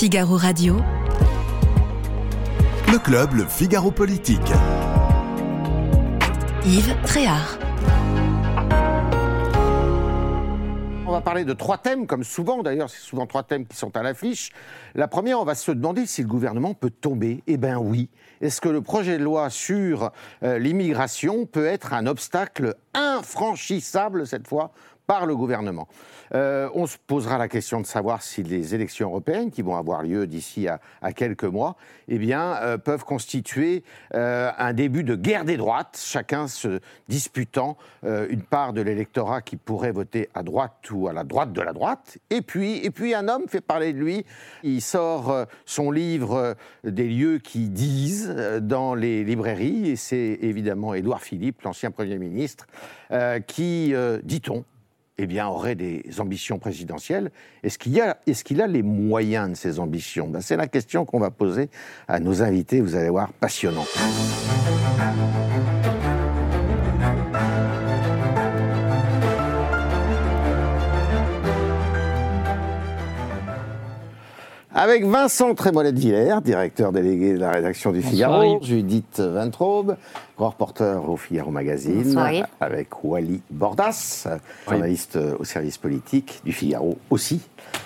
[0.00, 0.76] Figaro Radio.
[2.90, 4.40] Le club, le Figaro Politique.
[6.64, 7.58] Yves Tréhard.
[11.06, 13.94] On va parler de trois thèmes, comme souvent d'ailleurs, c'est souvent trois thèmes qui sont
[13.94, 14.52] à l'affiche.
[14.94, 17.42] La première, on va se demander si le gouvernement peut tomber.
[17.46, 18.08] Eh bien oui.
[18.40, 20.12] Est-ce que le projet de loi sur
[20.42, 24.72] euh, l'immigration peut être un obstacle infranchissable cette fois
[25.10, 25.88] par le gouvernement.
[26.34, 30.04] Euh, on se posera la question de savoir si les élections européennes, qui vont avoir
[30.04, 30.78] lieu d'ici à,
[31.12, 31.74] quelques mois,
[32.06, 33.82] eh bien, euh, peuvent constituer
[34.14, 36.78] euh, un début de guerre des droites, chacun se
[37.08, 41.60] disputant une part de l'électorat qui pourrait voter à droite ou à la droite de
[41.60, 42.18] la droite.
[42.30, 44.24] Et puis, et puis un homme fait parler de lui.
[44.62, 48.28] Il sort son livre des lieux qui disent
[48.62, 52.66] dans les librairies, et c'est évidemment Édouard Philippe, l'ancien Premier ministre,
[53.46, 54.64] qui, dit-on,
[55.22, 57.30] eh bien, aurait des ambitions présidentielles.
[57.62, 60.28] Est-ce qu'il a, est a les moyens de ces ambitions?
[60.28, 61.68] Ben, C'est la question qu'on va poser
[62.08, 63.84] à nos invités, vous allez voir, passionnant.
[74.82, 79.98] Avec Vincent Trémolet-Villers, directeur délégué de la rédaction du Figaro, Judith Ventraube,
[80.38, 82.18] grand reporter au Figaro Magazine,
[82.62, 84.26] avec Wally Bordas,
[84.66, 87.42] journaliste au service politique du Figaro aussi.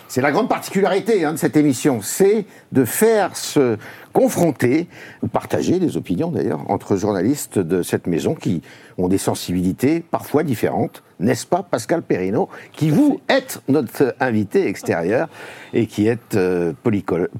[0.06, 3.77] C'est la grande particularité hein, de cette émission, c'est de faire se
[4.15, 4.87] confronter,
[5.33, 8.62] partager des opinions d'ailleurs, entre journalistes de cette maison qui
[8.97, 15.29] ont des sensibilités parfois différentes, n'est-ce pas Pascal Perrineau, qui vous êtes notre invité extérieur
[15.73, 16.73] et qui êtes euh,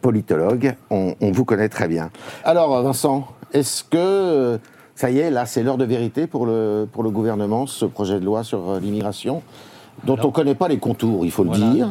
[0.03, 2.11] politologue, on, vous connaît très bien.
[2.45, 4.59] Alors Vincent, est-ce que euh,
[4.97, 8.19] ça y est, là c'est l'heure de vérité pour le, pour le gouvernement, ce projet
[8.19, 9.43] de loi sur euh, l'immigration?
[10.07, 11.89] Dont on ne connaît pas les contours, il faut le dire,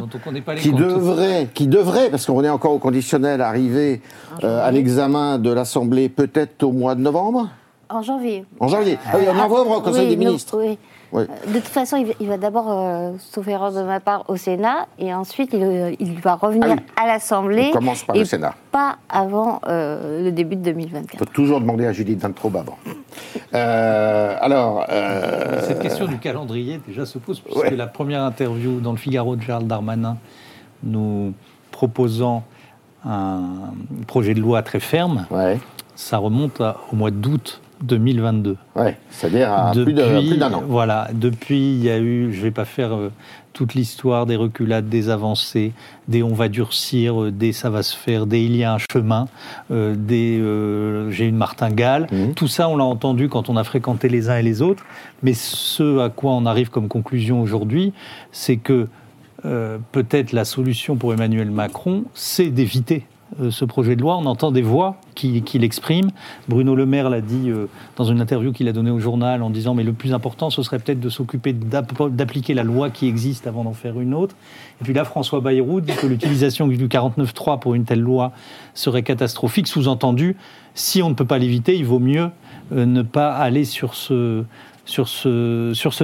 [0.57, 4.01] qui devrait, qui devrait, parce qu'on est encore au conditionnel, arriver
[4.43, 7.49] euh, à l'examen de l'Assemblée peut-être au mois de novembre?
[7.89, 8.45] En janvier.
[8.59, 8.97] En janvier.
[9.05, 10.57] Ah oui, en novembre, au Conseil des ministres.
[10.59, 10.77] Oui.
[11.13, 14.87] Euh, de toute façon, il va d'abord, euh, sauf erreur de ma part, au Sénat,
[14.97, 17.69] et ensuite il, il va revenir ah à l'Assemblée.
[17.69, 18.55] On commence par le Sénat.
[18.71, 21.13] Pas avant le début de 2024.
[21.13, 22.77] Il faut toujours demander à Judith Vintraube avant.
[23.53, 24.85] Euh, alors.
[24.89, 29.35] Euh, Cette question du calendrier déjà se pose, puisque la première interview dans le Figaro
[29.35, 30.17] de Charles Darmanin,
[30.83, 31.33] nous
[31.71, 32.43] proposant
[33.05, 33.41] un
[34.07, 35.27] projet de loi très ferme,
[35.95, 38.57] ça remonte au mois d'août 2022.
[38.75, 40.63] Ouais, c'est-à-dire à plus d'un an.
[40.67, 43.11] Voilà, depuis, il y a eu, je ne vais pas faire euh,
[43.51, 45.73] toute l'histoire des reculades, des avancées,
[46.07, 48.77] des on va durcir, euh, des ça va se faire, des il y a un
[48.77, 49.27] chemin,
[49.71, 50.41] euh, des
[51.11, 52.07] j'ai une martingale.
[52.11, 52.33] Mmh.
[52.33, 54.83] Tout ça, on l'a entendu quand on a fréquenté les uns et les autres.
[55.21, 57.93] Mais ce à quoi on arrive comme conclusion aujourd'hui,
[58.31, 58.87] c'est que
[59.91, 63.12] peut-être la solution pour Emmanuel Macron, c'est d'éviter euh,
[63.49, 64.17] ce projet de loi.
[64.17, 66.11] On entend des voix qui, l'expriment.
[66.47, 69.49] Bruno Le Maire l'a dit euh, dans une interview qu'il a donnée au journal en
[69.49, 73.47] disant mais le plus important, ce serait peut-être de s'occuper d'appliquer la loi qui existe
[73.47, 74.35] avant d'en faire une autre.
[74.81, 78.31] Et puis là, François Bayrou dit que l'utilisation du 49.3 pour une telle loi
[78.73, 79.67] serait catastrophique.
[79.67, 80.35] Sous-entendu,
[80.75, 82.29] si on ne peut pas l'éviter, il vaut mieux
[82.73, 84.43] euh, ne pas aller sur ce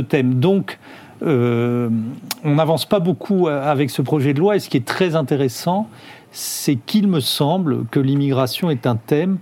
[0.07, 0.35] thème.
[0.35, 0.79] Donc,
[1.21, 4.55] on n'avance pas beaucoup avec ce projet de loi.
[4.55, 5.89] Et ce qui est très intéressant,
[6.31, 9.37] c'est qu'il me semble que l'immigration est un thème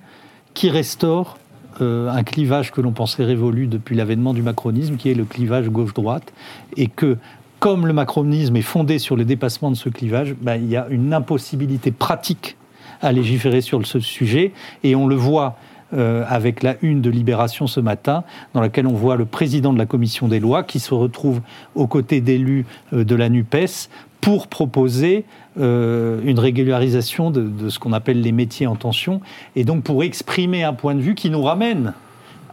[0.54, 1.38] qui restaure
[1.82, 5.70] euh, un clivage que l'on pensait révolu depuis l'avènement du macronisme, qui est le clivage
[5.70, 6.34] gauche-droite,
[6.76, 7.18] et que
[7.60, 10.88] comme le macronisme est fondé sur le dépassement de ce clivage, ben, il y a
[10.90, 12.58] une impossibilité pratique
[13.02, 14.54] à légiférer sur ce sujet,
[14.84, 15.58] et on le voit
[15.94, 19.78] euh, avec la une de Libération ce matin, dans laquelle on voit le président de
[19.78, 21.40] la commission des lois qui se retrouve
[21.76, 23.90] aux côtés d'élus euh, de la NUPES
[24.28, 25.24] pour proposer
[25.58, 29.22] euh, une régularisation de, ce qu'on appelle les métiers en tension,
[29.56, 31.94] et donc pour exprimer un point de vue qui nous ramène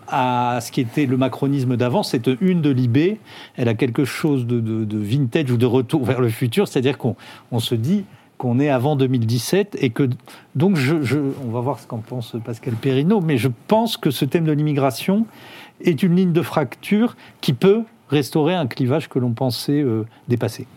[0.07, 3.19] à ce qui était le macronisme d'avant, cette une de Libé,
[3.57, 7.75] elle a quelque chose de, vintage ou de retour vers le futur, c'est-à-dire qu'on se
[7.75, 8.05] dit
[8.39, 10.09] qu'on est avant 2017 et que
[10.55, 10.79] donc
[11.43, 14.53] on va voir ce qu'en pense Pascal Perrineau, mais je pense que ce thème de
[14.53, 15.27] l'immigration
[15.81, 20.69] est une ligne de fracture qui peut restaurer un clivage que l'on pensait euh, dépasser.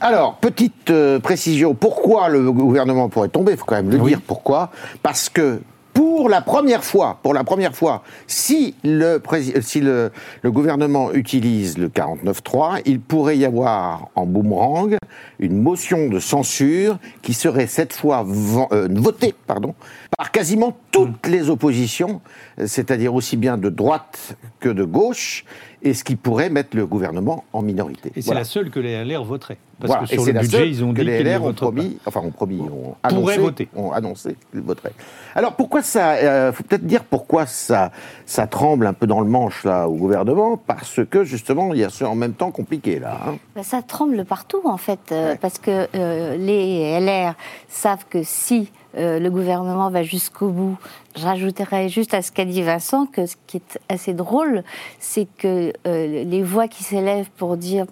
[0.00, 4.20] Alors, petite euh, précision, pourquoi le gouvernement pourrait tomber Il faut quand même le dire
[4.24, 4.70] pourquoi?
[5.02, 5.60] Parce que
[5.92, 9.20] pour la première fois, pour la première fois, si le,
[9.60, 10.12] si le,
[10.42, 14.96] le gouvernement utilise le 49.3, il pourrait y avoir en boomerang
[15.40, 18.24] une motion de censure qui serait cette fois
[18.72, 19.74] euh, votée pardon,
[20.16, 22.20] par quasiment toutes les oppositions,
[22.64, 25.44] c'est-à-dire aussi bien de droite que de gauche,
[25.82, 28.10] et ce qui pourrait mettre le gouvernement en minorité.
[28.16, 29.58] Et c'est la seule que les LR voteraient.
[29.80, 32.32] Parce que sur le budget, ils ont dit que les LR ont promis, enfin ont
[32.32, 33.68] promis, ont annoncé, voter.
[33.76, 34.92] ont annoncé qu'ils voteraient.
[35.36, 37.92] Alors pourquoi ça Il euh, faut peut-être dire pourquoi ça,
[38.26, 41.84] ça tremble un peu dans le manche là au gouvernement, parce que justement il y
[41.84, 43.20] a ce en même temps compliqué là.
[43.24, 43.36] Hein.
[43.54, 47.34] Bah, ça tremble partout en fait, euh, parce que euh, les LR
[47.68, 50.76] savent que si le gouvernement va jusqu'au bout.
[51.16, 54.62] Je rajouterais juste à ce qu'a dit Vincent que ce qui est assez drôle,
[54.98, 57.86] c'est que les voix qui s'élèvent pour dire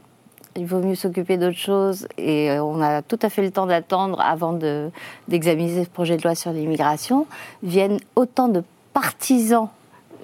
[0.57, 3.67] il vaut mieux s'occuper d'autre chose et euh, on a tout à fait le temps
[3.67, 4.59] d'attendre avant
[5.29, 7.27] d'examiner ce projet de loi sur l'immigration,
[7.63, 9.69] viennent autant de partisans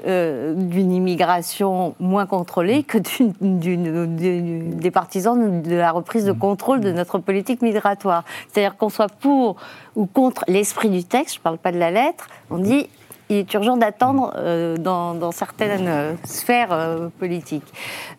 [0.07, 2.99] euh, d'une immigration moins contrôlée que
[3.41, 8.25] des partisans de la reprise de contrôle de notre politique migratoire.
[8.49, 9.57] C'est-à-dire qu'on soit pour
[9.95, 12.89] ou contre l'esprit du texte, je ne parle pas de la lettre, on dit
[13.32, 17.64] il est urgent d'attendre euh, dans, certaines euh, sphères euh, politiques.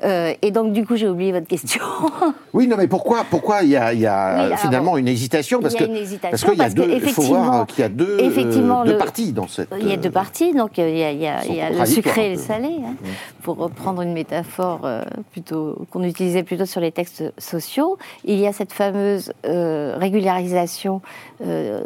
[0.04, 1.84] et donc, du coup, j'ai oublié votre question.
[2.54, 5.62] oui, non, mais pourquoi, pourquoi il y a, finalement une hésitation?
[5.62, 8.18] Parce parce qu'il y a deux, faut voir qu'il y a deux,
[8.86, 9.70] deux parties dans cette.
[9.80, 12.96] Il y a deux parties, donc il y a, le sucré et le salé, hein,
[13.44, 14.88] pour reprendre une métaphore
[15.32, 17.98] plutôt qu'on utilisait plutôt sur les textes sociaux.
[18.26, 21.02] Il y a cette fameuse régularisation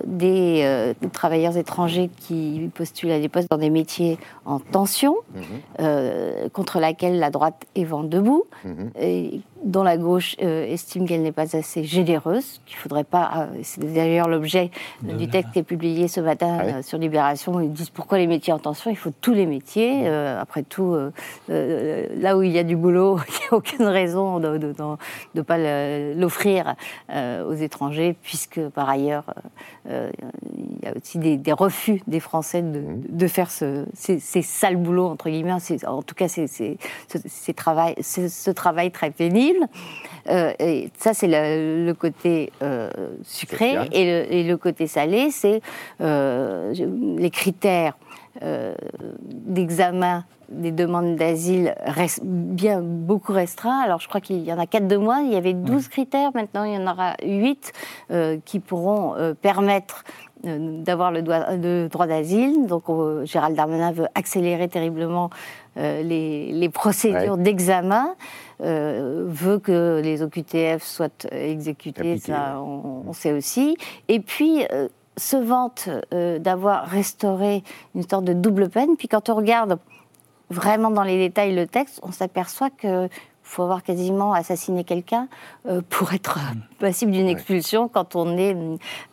[0.06, 5.44] des travailleurs étrangers qui postulent des postes dans des métiers en tension, mhm.
[5.80, 8.92] euh, contre laquelle la droite est vent debout, mhm.
[9.00, 13.32] et dont la gauche euh, estime qu'elle n'est pas assez généreuse, qu'il faudrait pas.
[13.54, 14.72] Euh, c'est d'ailleurs l'objet
[15.02, 17.60] du texte qui est publié ce matin ah sur Libération.
[17.60, 20.04] Ils disent pourquoi les métiers en tension Il faut tous les métiers.
[20.04, 20.38] Mhm.
[20.40, 20.96] après tout,
[21.48, 24.74] là où il y a du boulot, il n'y a aucune raison de
[25.36, 25.58] ne pas
[26.14, 26.76] l'offrir
[27.10, 29.26] aux étrangers, puisque par ailleurs,
[29.90, 34.78] il y a aussi des, des refus des Français de, de faire ce, ces, sales
[34.78, 35.54] boulots, entre guillemets,
[35.86, 39.68] en tout cas c'est ce, travail, ce travail très pénible.
[40.30, 42.90] Euh, et ça, c'est le, côté euh,
[43.24, 43.78] sucré.
[43.92, 45.62] Et le, côté salé, c'est
[46.02, 46.74] euh,
[47.18, 47.98] les critères
[49.22, 53.82] d'examen des demandes d'asile restent bien beaucoup restreints.
[53.84, 55.22] Alors, je crois qu'il y en a quatre de moins.
[55.22, 56.32] Il y avait 12 critères.
[56.36, 57.74] Maintenant, il y en aura 8
[58.46, 61.22] qui pourront permettre euh, d'avoir le,
[61.88, 62.68] droit d'asile.
[62.68, 62.86] Donc
[63.26, 65.30] Gérald Darmanin veut accélérer terriblement
[65.78, 68.16] euh, les, procédures d'examen,
[68.62, 73.78] euh, veut que les OQTF soient exécutés, ça on, sait aussi.
[74.08, 74.66] Et puis
[75.18, 77.64] se vante d'avoir restauré
[77.96, 78.98] une sorte de double peine.
[78.98, 79.80] Puis quand on regarde
[80.50, 83.10] vraiment dans les détails le texte, on s'aperçoit que
[83.48, 85.28] faut avoir quasiment assassiné quelqu'un
[85.68, 86.62] euh, pour être mm.
[86.80, 88.56] passible d'une expulsion quand on est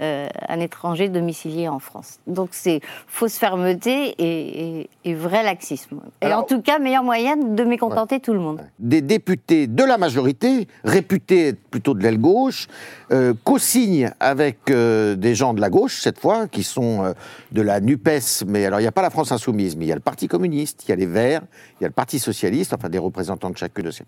[0.01, 2.19] euh, un étranger domicilié en France.
[2.27, 6.01] Donc c'est fausse fermeté et, vrai laxisme.
[6.21, 8.61] Et en tout cas, meilleur moyen de mécontenter tout le monde.
[8.79, 12.67] Des députés de la majorité, réputés plutôt de l'aile gauche,
[13.13, 17.15] euh, co-signent avec des gens de la gauche, cette fois, qui sont
[17.53, 19.93] de la NUPES, mais alors il n'y a pas la France Insoumise, mais il y
[19.93, 21.43] a le Parti communiste, il y a les Verts,
[21.81, 24.05] il y a le Parti socialiste, enfin des représentants de chacune de ces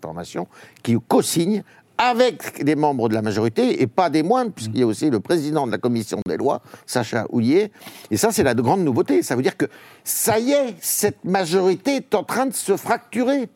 [0.83, 1.63] qui co-signent
[1.97, 5.19] avec des membres de la majorité, et pas des moindres, puisqu'il y a aussi le
[5.19, 7.71] président de la commission des lois, Sacha Houlier.
[8.11, 9.23] Et ça, c'est la grande nouveauté.
[9.23, 9.65] Ça veut dire que,
[10.03, 13.49] ça y est, cette majorité est en train de se fracturer.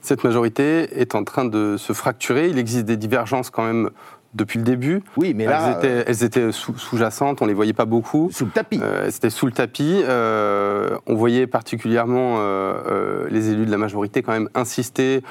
[0.00, 2.48] Cette majorité est en train de se fracturer.
[2.48, 3.90] Il existe des divergences quand même
[4.34, 5.02] depuis le début.
[5.16, 5.80] Oui, mais là.
[5.82, 8.30] Elles étaient, sous-jacentes, on ne les voyait pas beaucoup.
[8.32, 8.80] Sous le tapis.
[8.82, 10.02] Euh, C'était sous le tapis.
[10.04, 15.22] Euh, on voyait particulièrement euh, euh, les élus de la majorité quand même insister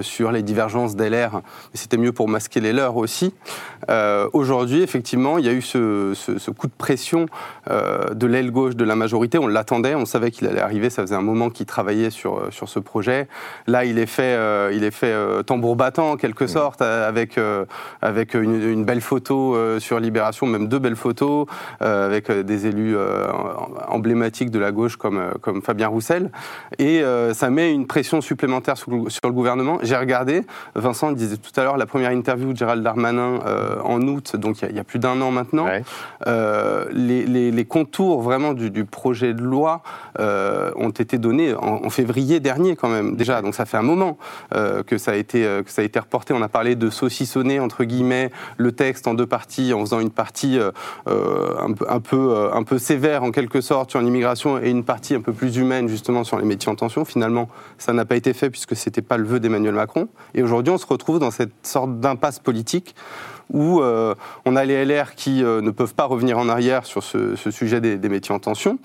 [0.00, 3.34] sur les divergences d'LR, mais c'était mieux pour masquer les leurs aussi.
[4.32, 7.26] Aujourd'hui, effectivement, il y a eu ce, ce, coup de pression
[7.68, 9.38] de l'aile gauche de la majorité.
[9.38, 12.68] On l'attendait, on savait qu'il allait arriver, ça faisait un moment qu'il travaillait sur, sur
[12.68, 13.28] ce projet.
[13.66, 14.36] Là, il est fait,
[14.74, 17.38] il est fait tambour battant en quelque sorte, avec,
[18.00, 21.46] avec une, belle photo euh, sur Libération, même deux belles photos,
[21.82, 22.96] euh, avec euh, des élus
[23.88, 26.30] emblématiques de la gauche comme, comme Fabien Roussel.
[26.78, 29.78] Et ça met une pression supplémentaire sur, le gouvernement.
[29.82, 30.42] J'ai regardé,
[30.74, 33.40] Vincent disait tout à l'heure, la première interview de Gérald Darmanin
[33.84, 35.66] en août, donc il y, a plus d'un an maintenant.
[36.26, 39.82] Les, contours vraiment du, projet de loi
[40.18, 44.18] ont été donnés en, février dernier quand même déjà, donc ça fait un moment
[44.52, 46.34] que, ça a été, que ça a été reporté.
[46.34, 48.17] On a parlé de saucissonner entre guillemets
[48.56, 50.58] le texte en deux parties, en faisant une partie
[51.06, 55.14] un, peu, un, peu, un peu sévère en quelque sorte sur l'immigration et une partie
[55.14, 57.04] un peu plus humaine justement sur les métiers en tension.
[57.04, 57.48] Finalement,
[57.78, 60.08] ça n'a pas été fait puisque ce n'était pas le vœu d'Emmanuel Macron.
[60.34, 62.94] Et aujourd'hui, on se retrouve dans cette sorte d'impasse politique
[63.52, 64.14] où euh,
[64.44, 67.80] on a les LR qui euh, ne peuvent pas revenir en arrière sur ce, sujet
[67.80, 68.78] des, métiers en tension,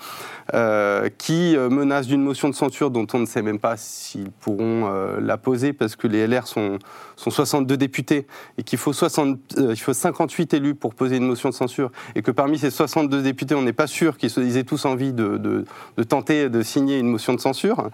[0.53, 4.89] euh, qui menacent d'une motion de censure dont on ne sait même pas s'ils pourront
[5.19, 6.79] la poser parce que les LR sont,
[7.15, 8.27] sont 62 députés
[8.57, 12.21] et qu'il faut, 60, il faut 58 élus pour poser une motion de censure et
[12.21, 16.03] que parmi ces 62 députés, on n'est pas sûr qu'ils aient tous envie de, de,
[16.03, 17.89] tenter de signer une motion de censure.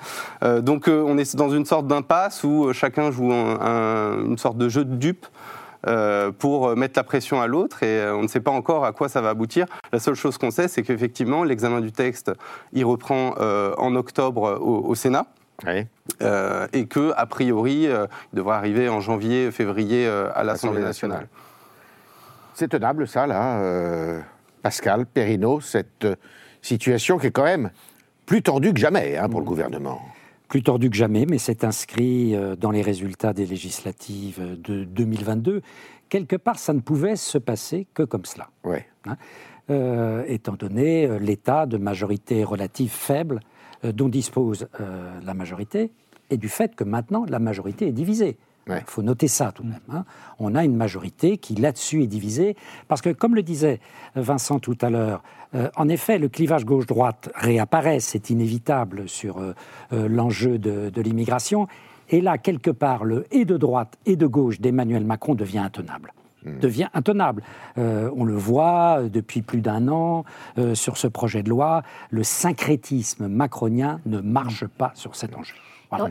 [0.61, 4.95] donc on est dans une sorte d'impasse où chacun joue une sorte de jeu de
[4.95, 5.25] dupe.
[5.87, 8.91] Euh, pour mettre la pression à l'autre et euh, on ne sait pas encore à
[8.91, 9.65] quoi ça va aboutir.
[9.93, 12.33] La seule chose qu'on sait, c'est qu'effectivement, l'examen du texte,
[12.73, 15.27] il reprend euh, en octobre au, Sénat.
[16.73, 21.27] et que, a priori, il devrait arriver en janvier, février à l'Assemblée nationale.
[22.53, 23.61] C'est tenable, ça, là,
[24.61, 26.07] Pascal Perrineau, cette
[26.61, 27.71] situation qui est quand même
[28.25, 30.01] plus tendue que jamais hein, pour le gouvernement
[30.49, 35.61] plus tordu que jamais, mais c'est inscrit euh, dans les résultats des législatives de 2022.
[36.09, 38.49] Quelque part, ça ne pouvait se passer que comme cela.
[38.63, 38.87] Ouais.
[39.05, 39.15] Hein,
[39.69, 43.39] euh, étant donné euh, l'état de majorité relative faible
[43.81, 44.67] dont dispose
[45.23, 45.93] la majorité,
[46.29, 48.37] et du fait que maintenant la majorité est divisée.
[48.67, 49.79] Il faut noter ça tout de même.
[49.89, 50.03] Hein.
[50.37, 52.57] On a une majorité qui là-dessus est divisée,
[52.89, 53.79] parce que comme le disait
[54.15, 55.23] Vincent tout à l'heure,
[55.55, 59.53] euh, en effet, le clivage gauche-droite réapparaît, c'est inévitable sur euh,
[59.93, 61.67] euh, l'enjeu de, l'immigration,
[62.09, 66.13] et là, quelque part, le et de droite et de gauche d'Emmanuel Macron devient intenable
[66.43, 66.59] hmm.
[66.59, 67.43] devient intenable.
[67.77, 70.25] on le voit depuis plus d'un an
[70.73, 75.55] sur ce projet de loi, le syncrétisme macronien ne marche pas sur cet enjeu.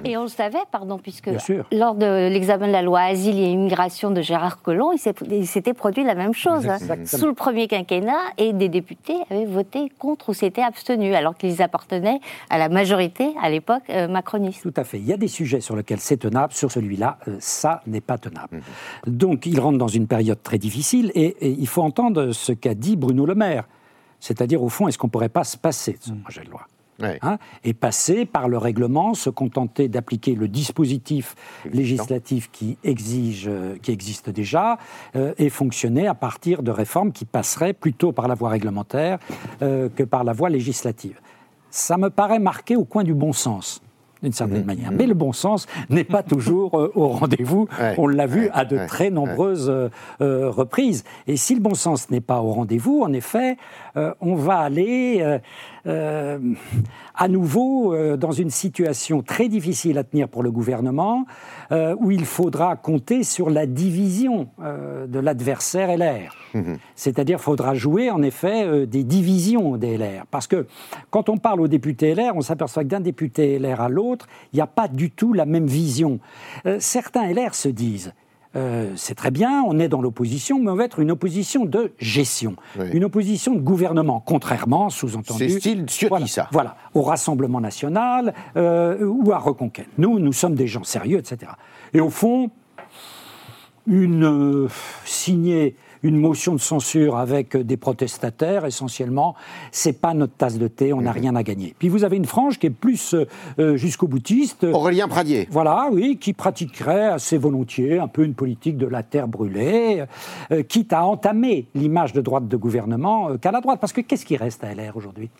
[0.04, 1.30] Et on le savait, pardon, puisque
[1.73, 6.04] lors de l'examen de la loi Asile et Immigration de Gérard Collomb, il s'était produit
[6.04, 6.68] la même chose.
[7.04, 11.62] Sous le premier quinquennat, et des députés avaient voté contre ou s'étaient abstenus, alors qu'ils
[11.62, 12.20] appartenaient
[12.50, 14.62] à la majorité, à l'époque, euh, macroniste.
[14.62, 14.99] Tout à fait.
[14.99, 18.18] Il y a des sujets sur lesquels c'est tenable, sur celui-là, euh, ça n'est pas
[18.18, 18.62] tenable.
[19.06, 19.14] Mhm.
[19.14, 22.97] Donc il rentre dans une période très difficile, et, il faut entendre ce qu'a dit
[22.97, 23.64] Bruno Le Maire.
[24.20, 26.23] C'est-à-dire, au fond, est-ce qu'on ne pourrait pas se passer de ce mhm.
[26.23, 26.62] projet de loi?
[27.00, 31.37] Hein, et passer par le règlement, se contenter d'appliquer le dispositif
[31.73, 34.78] législatif qui, exige, euh, qui existe déjà
[35.14, 39.19] euh, et fonctionner à partir de réformes qui passeraient plutôt par la voie réglementaire
[39.62, 41.21] euh, que par la voie législative.
[41.71, 43.81] Ça me paraît marqué au coin du bon sens
[44.21, 44.67] d'une certaine mmh.
[44.67, 44.90] manière.
[44.90, 44.97] Mmh.
[44.97, 47.69] Mais le bon sens n'est pas toujours au rendez-vous.
[47.99, 49.73] On l'a vu à de très nombreuses
[50.19, 51.05] reprises.
[51.28, 53.57] Et si le bon sens n'est pas au rendez-vous, en effet,
[53.95, 55.38] on va aller
[55.87, 56.38] euh,
[57.14, 61.25] à nouveau euh, dans une situation très difficile à tenir pour le gouvernement,
[61.73, 66.35] euh, où il faudra compter sur la division de l'adversaire LR.
[66.54, 66.75] Mmh.
[66.94, 70.26] C'est-à-dire, faudra jouer en effet des divisions des LR.
[70.30, 70.66] Parce que
[71.11, 74.56] quand on parle aux députés LR, on s'aperçoit que d'un député LR à l'autre, il
[74.56, 76.20] n'y a pas du tout la même vision.
[76.78, 78.12] certains LR se disent
[78.57, 81.93] euh, c'est très bien, on est dans l'opposition, mais on va être une opposition de
[81.99, 82.57] gestion,
[82.93, 85.50] une opposition de gouvernement, contrairement, sous-entendu...
[85.50, 86.49] C'est style voilà, ça.
[86.52, 89.88] Voilà, au Rassemblement national euh, ou à Reconquête.
[89.99, 91.52] Nous, nous sommes des gens sérieux, etc.
[91.93, 92.50] Et au fond,
[93.87, 94.69] une euh,
[95.05, 99.35] signée une motion de censure avec des protestataires, essentiellement,
[99.73, 101.21] c'est pas notre tasse de thé, on n'a mhm.
[101.21, 101.75] rien à gagner.
[101.78, 103.14] Puis vous avez une frange qui est plus
[103.59, 104.64] euh, jusqu'au boutiste.
[104.64, 105.49] Aurélien Pradier.
[105.50, 110.05] Voilà, oui, qui pratiquerait assez volontiers un peu une politique de la terre brûlée,
[110.52, 113.81] euh, quitte à entamer l'image de droite de gouvernement euh, qu'à la droite.
[113.81, 115.31] Parce que qu'est-ce qui reste à LR aujourd'hui?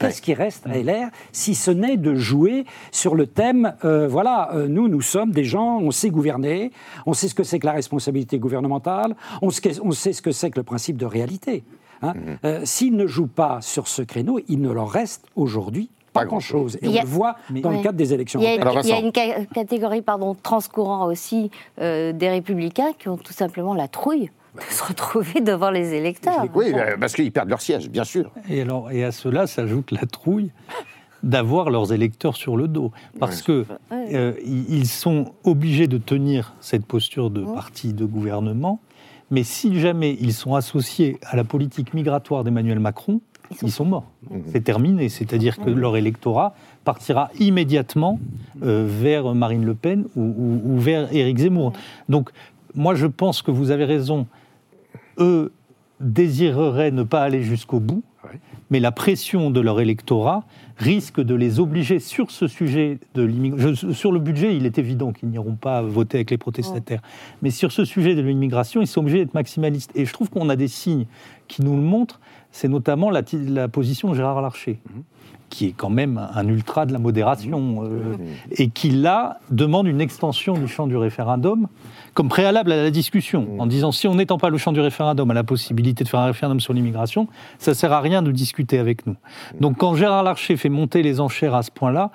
[0.00, 4.50] Qu'est-ce qui reste à LR si ce n'est de jouer sur le thème euh, voilà,
[4.54, 6.72] euh, nous, nous sommes des gens, on sait gouverner,
[7.06, 10.58] on sait ce que c'est que la responsabilité gouvernementale, on sait, ce que c'est que
[10.58, 11.64] le principe de réalité.
[12.02, 12.14] Hein.
[12.14, 12.38] Mhm.
[12.44, 16.76] Euh, s'ils ne jouent pas sur ce créneau, il ne leur reste aujourd'hui pas, grand-chose.
[16.82, 18.40] Et on le voit dans le cadre des élections.
[18.40, 23.86] Il y a, une catégorie pardon, transcourant aussi des républicains qui ont tout simplement la
[23.86, 26.46] trouille de se retrouver devant les électeurs.
[26.54, 28.30] Oui, euh, parce qu'ils perdent leur siège, bien sûr.
[28.48, 30.50] Et, alors, et à cela s'ajoute la trouille
[31.22, 32.92] d'avoir leurs électeurs sur le dos.
[33.18, 38.80] Parce qu'ils euh, ils sont obligés de tenir cette posture de parti de gouvernement,
[39.30, 43.20] mais si jamais ils sont associés à la politique migratoire d'Emmanuel Macron,
[43.62, 44.06] ils sont, morts.
[44.30, 44.42] Mhm.
[44.52, 45.08] C'est terminé.
[45.08, 46.54] C'est-à-dire que leur électorat
[46.84, 48.20] partira immédiatement
[48.62, 51.72] euh, vers Marine Le Pen ou, ou vers Éric Zemmour.
[52.08, 52.30] Donc,
[52.74, 54.26] moi, je pense que vous avez raison
[55.20, 55.52] eux
[56.00, 58.02] désireraient ne pas aller jusqu'au bout,
[58.70, 60.44] mais la pression de leur électorat
[60.76, 63.92] risque de les obliger sur ce sujet de l'immigration.
[63.92, 67.02] Sur le budget, il est évident qu'ils n'iront pas voter avec les protestataires.
[67.42, 69.90] Mais sur ce sujet de l'immigration, ils sont obligés d'être maximalistes.
[69.94, 71.06] Et je trouve qu'on a des signes
[71.48, 72.20] qui nous le montrent.
[72.52, 74.78] C'est notamment la, la, position de Gérard Larcher.
[74.88, 75.02] Mhm
[75.50, 78.16] qui est quand même un ultra de la modération, euh,
[78.52, 81.66] et qui là demande une extension du champ du référendum
[82.14, 85.30] comme préalable à la discussion, en disant si on n'étend pas le champ du référendum
[85.30, 87.28] à la possibilité de faire un référendum sur l'immigration,
[87.58, 89.16] ça sert à rien de discuter avec nous.
[89.60, 92.10] Donc quand Gérard Larcher fait monter les enchères à ce point-là,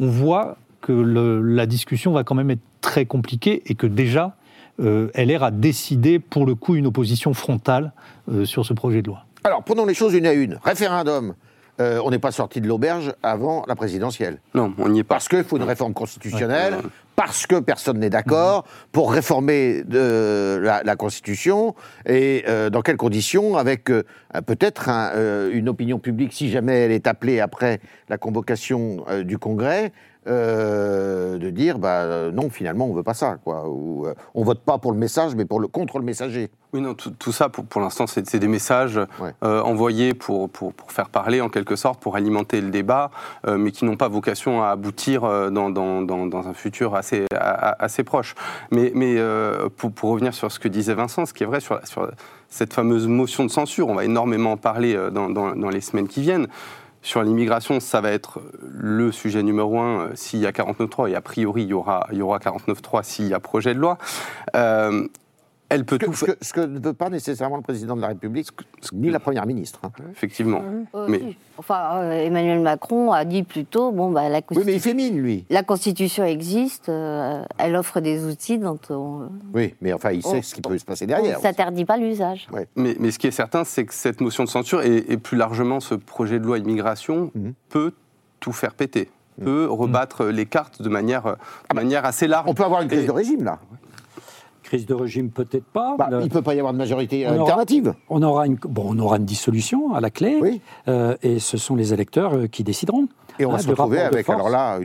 [0.00, 4.36] on voit que la discussion va quand même être très compliquée et que déjà
[4.80, 7.92] euh, LR a décidé pour le coup une opposition frontale
[8.30, 9.24] euh, sur ce projet de loi.
[9.42, 10.58] Alors prenons les choses une à une.
[10.62, 11.34] Référendum,
[11.80, 14.38] euh, on n'est pas sorti de l'auberge avant la présidentielle.
[14.54, 15.16] Non, on n'y est pas.
[15.16, 16.76] Parce qu'il faut une réforme constitutionnelle,
[17.16, 21.74] parce que personne n'est d'accord, pour réformer de la, Constitution,
[22.06, 24.04] et euh, dans quelles conditions Avec euh,
[24.46, 24.88] peut-être
[25.52, 29.92] une opinion publique, si jamais elle est appelée après la convocation du Congrès,
[30.28, 33.36] euh, de dire bah, euh, non, finalement, on veut pas ça.
[33.44, 33.68] Quoi.
[33.68, 36.50] Ou, euh, on vote pas pour le message, mais pour le, contre le messager.
[36.72, 39.00] Oui, non, tout, ça, pour, pour l'instant, c'est des messages
[39.40, 43.10] envoyés pour, pour, pour, faire parler, en quelque sorte, pour alimenter le débat,
[43.48, 48.34] mais qui n'ont pas vocation à aboutir dans, dans, dans, un futur assez, assez proche.
[48.72, 49.16] Mais, mais
[49.76, 52.10] pour, pour, revenir sur ce que disait Vincent, ce qui est vrai sur, sur
[52.50, 56.20] cette fameuse motion de censure, on va énormément en parler dans, dans les semaines qui
[56.20, 56.48] viennent.
[57.06, 61.14] Sur l'immigration, ça va être le sujet numéro un euh, s'il y a 49.3, et
[61.14, 63.96] a priori, il y aura, y aura 49.3 s'il y a projet de loi.
[64.56, 65.06] Euh,
[65.68, 68.48] elle peut ce, que, ce, que, ne veut pas nécessairement le président de la République,
[68.92, 69.80] ni la première ministre.
[69.82, 69.90] Hein.
[70.12, 70.62] Effectivement.
[70.94, 71.36] Euh, mais...
[71.58, 74.60] Enfin, euh, Emmanuel Macron a dit plutôt bon, bah, la Constitution.
[74.60, 75.44] Oui, mais il fait mine, lui.
[75.50, 79.28] La Constitution existe, euh, elle offre des outils dont on.
[79.54, 81.36] Oui, mais enfin, il sait ce qui peut se passer derrière.
[81.36, 82.46] Ça s'interdit pas l'usage.
[82.76, 85.80] Mais, mais, ce qui est certain, c'est que cette motion de censure, et, plus largement
[85.80, 87.54] ce projet de loi immigration, mhm.
[87.68, 87.92] peut
[88.40, 89.08] tout faire péter
[89.42, 89.70] peut mhm.
[89.70, 92.46] rebattre les cartes de manière, de ah bah, manière assez large.
[92.48, 93.58] On peut avoir une crise de régime, là.
[94.66, 95.94] Crise de régime, peut-être pas.
[95.96, 97.94] Bah, il ne peut pas y avoir de majorité alternative.
[98.08, 101.76] on, aura une, bon, on aura une dissolution à la clé, euh, et ce sont
[101.76, 103.06] les électeurs euh, qui décideront.
[103.38, 104.80] Et on va hein, se retrouver avec, alors là,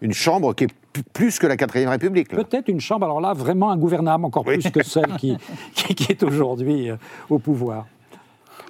[0.00, 0.74] une, chambre qui est
[1.12, 2.28] plus que la 4ème République.
[2.28, 5.36] Peut-être une chambre, alors là, vraiment ingouvernable, encore plus que celle qui,
[5.74, 6.96] qui, est aujourd'hui euh,
[7.28, 7.86] au pouvoir.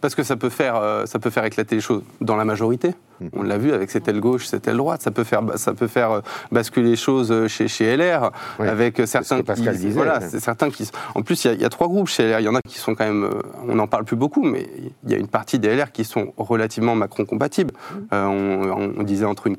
[0.06, 2.94] Parce que ça peut faire, euh, ça peut faire éclater les choses dans la majorité.
[3.20, 3.26] Hmm.
[3.32, 5.02] On l'a vu avec cette aile gauche, cette aile droite.
[5.02, 6.20] Ça peut faire, ça peut faire euh,
[6.52, 10.88] basculer les choses euh, chez, chez LR, avec certains qui, disait, voilà, c'est certains qui.
[11.16, 12.38] En plus, il y, a trois groupes chez LR.
[12.38, 13.28] Il y en a qui sont quand même,
[13.66, 14.70] on n'en parle plus beaucoup, mais
[15.02, 17.74] il y a une partie des LR qui sont relativement Macron compatibles.
[18.12, 18.14] Hmm.
[18.14, 19.56] on, disait entre une,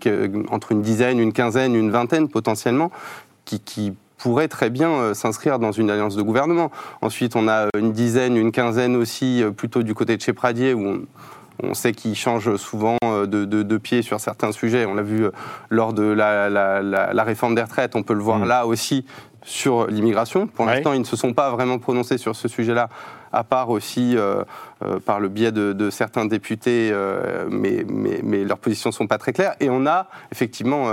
[0.50, 2.90] entre une dizaine, une quinzaine, une vingtaine potentiellement,
[3.44, 6.72] qui, qui pourrait très bien euh, s'inscrire dans une alliance de gouvernement.
[7.02, 10.74] Ensuite, on a une dizaine, une quinzaine aussi, euh, plutôt du côté de chez Pradier,
[10.74, 11.06] où
[11.64, 14.86] on, sait qu'il change souvent euh, de, de, pied sur certains sujets.
[14.86, 15.28] On l'a vu
[15.70, 18.48] lors de la, réforme des retraites, on peut le voir mm.
[18.48, 19.06] là aussi
[19.44, 20.48] sur l'immigration.
[20.48, 22.90] Pour l'instant, ils ne se sont pas vraiment prononcés sur ce sujet-là,
[23.32, 24.44] à part aussi euh,
[24.84, 29.08] euh, par le biais de, certains députés, euh, mais, mais, mais, leurs positions ne sont
[29.08, 29.56] pas très claires.
[29.60, 30.88] Et on a effectivement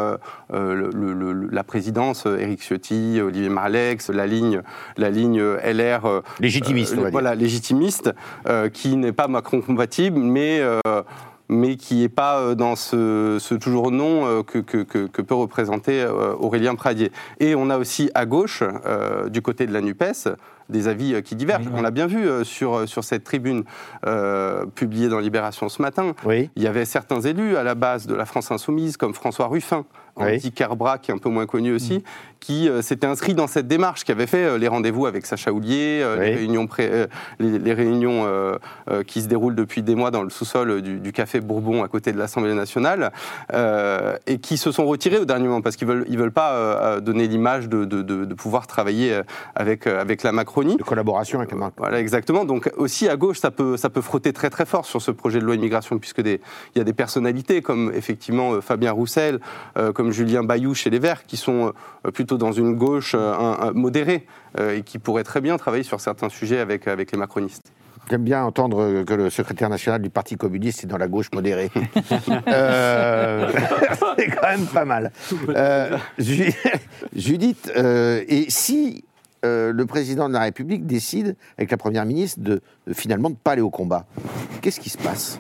[0.51, 4.63] la présidence, Éric Ciotti, Olivier Marlex, la ligne,
[4.97, 6.23] la ligne LR...
[6.41, 8.13] légitimiste, Voilà, légitimiste,
[8.73, 10.63] qui n'est pas Macron-compatible, mais
[11.49, 14.61] mais qui n'est pas dans ce, toujours non euh, que,
[15.23, 16.07] peut représenter
[16.39, 17.13] Aurélien Pradier.
[17.41, 18.63] Et on a aussi à gauche,
[19.29, 20.29] du côté de la NUPES,
[20.69, 21.69] des avis qui divergent.
[21.73, 23.65] On l'a bien vu sur, sur cette tribune
[24.75, 26.15] publiée dans Libération ce matin.
[26.57, 29.85] Il y avait certains élus à la base de la France Insoumise, comme François Ruffin,
[30.17, 32.03] Andy Kerbra, qui est un peu moins connu aussi, mm.
[32.41, 35.53] qui euh, s'était inscrit dans cette démarche, qui avait fait euh, les rendez-vous avec Sacha
[35.53, 36.69] Houlier, euh, les réunions,
[37.41, 38.27] les, réunions
[39.07, 42.19] qui se déroulent depuis des mois dans le sous-sol du, Café Bourbon à côté de
[42.19, 43.13] l'Assemblée nationale,
[44.27, 47.27] et qui se sont retirés au dernier moment parce qu'ils veulent, ils veulent pas donner
[47.27, 49.21] l'image de, de, pouvoir travailler
[49.55, 50.77] avec, avec la Macronie.
[50.77, 51.75] De collaboration avec la Macronie.
[51.79, 52.45] Voilà, exactement.
[52.45, 55.41] Donc aussi à gauche, ça peut, ça peut frotter très très fort sur ce projet
[55.41, 56.39] de loi immigration, puisque il
[56.77, 59.41] y a des personnalités comme effectivement Fabien Roussel,
[59.95, 61.73] comme comme Julien Bayou chez les Verts, qui sont
[62.05, 64.27] euh, plutôt dans une gauche euh, modérée
[64.61, 67.73] euh, et qui pourraient très bien travailler sur certains sujets avec, avec les macronistes.
[68.11, 71.71] J'aime bien entendre que le secrétaire national du Parti communiste est dans la gauche modérée.
[71.95, 72.27] c'est
[74.29, 75.11] quand même pas mal.
[76.19, 79.05] Judith, et si
[79.45, 83.53] le président de la République décide, avec la première ministre, de, de finalement ne pas
[83.53, 84.07] aller au combat,
[84.61, 85.39] qu'est-ce qui se passe?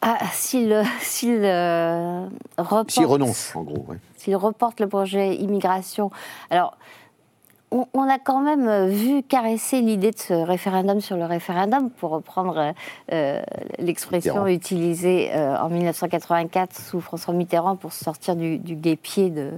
[0.00, 2.90] Ah, s'il euh, reporte.
[2.92, 3.86] S'il renonce, en gros.
[4.16, 6.10] S'il reporte le projet immigration.
[6.50, 6.78] Alors,
[7.70, 12.10] on, a quand même euh, vu caresser l'idée de ce référendum sur le référendum, pour
[12.10, 12.72] reprendre euh,
[13.12, 13.42] euh,
[13.78, 19.52] l'expression utilisée en 1984 sous François Mitterrand pour sortir du, guépier de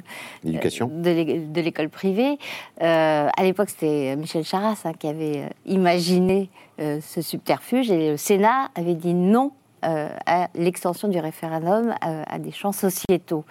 [0.45, 2.39] de l'école privée.
[2.81, 8.95] à l'époque, c'était Michel Charras hein, qui avait imaginé ce subterfuge et le Sénat avait
[8.95, 13.45] dit non à l'extension du référendum à, des champs sociétaux.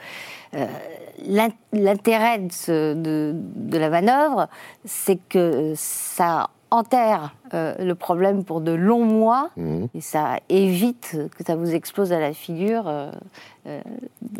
[1.73, 4.47] L'intérêt de, de, la manœuvre,
[4.85, 9.85] c'est que ça enterre euh, le problème pour de longs mois mmh.
[9.95, 13.11] et ça évite que ça vous explose à la figure euh,
[13.65, 13.81] euh,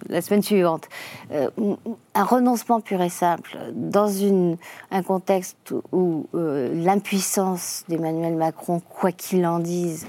[0.09, 0.87] la semaine suivante.
[1.31, 4.57] un renoncement pur et simple dans une,
[4.91, 10.07] un contexte où l'impuissance d'Emmanuel Macron, quoi qu'il en dise,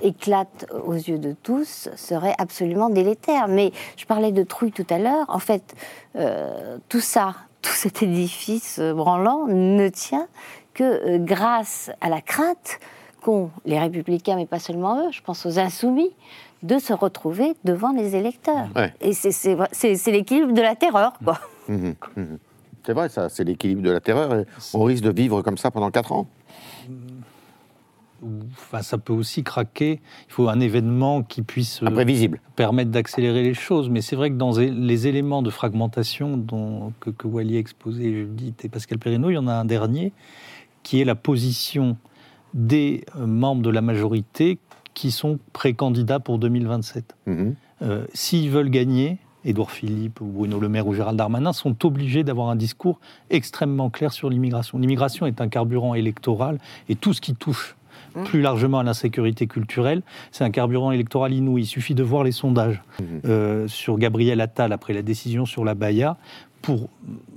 [0.00, 3.48] éclate aux yeux de tous serait absolument délétère.
[3.48, 5.26] Mais je parlais de trouille tout à l'heure.
[5.28, 5.74] En fait,
[6.88, 10.28] tout ça, tout cet édifice branlant ne tient
[10.78, 12.78] que euh, grâce à la crainte
[13.20, 16.12] qu'ont les républicains, mais pas seulement eux, je pense aux insoumis,
[16.62, 18.68] de se retrouver devant les électeurs.
[19.00, 21.40] Et c'est l'équilibre de la terreur, quoi.
[21.68, 22.38] Mmh, mmh, mmh.
[22.86, 24.44] C'est vrai, ça, c'est l'équilibre de la terreur.
[24.72, 26.26] on risque de vivre comme ça pendant 4 ans.
[28.52, 30.00] Enfin, ça peut aussi craquer.
[30.28, 33.90] Il faut un événement qui puisse euh, permettre d'accélérer les choses.
[33.90, 38.10] Mais c'est vrai que dans les éléments de fragmentation dont, que, que Wally a exposé,
[38.12, 40.12] Judith et Pascal Perrineau, il y en a un dernier
[40.82, 41.96] qui est la position
[42.54, 44.58] des euh, membres de la majorité
[44.94, 47.16] qui sont pré-candidats pour 2027.
[47.26, 47.54] Mhm.
[47.82, 52.24] Euh, s'ils veulent gagner, Édouard Philippe ou Bruno Le Maire ou Gérald Darmanin sont obligés
[52.24, 52.98] d'avoir un discours
[53.30, 54.78] extrêmement clair sur l'immigration.
[54.78, 57.76] L'immigration est un carburant électoral et tout ce qui touche
[58.16, 58.24] mhm.
[58.24, 61.62] plus largement à l'insécurité culturelle, c'est un carburant électoral inouï.
[61.62, 63.20] Il suffit de voir les sondages mhm.
[63.26, 66.16] euh, sur Gabriel Attal après la décision sur la Baïa
[66.62, 66.88] pour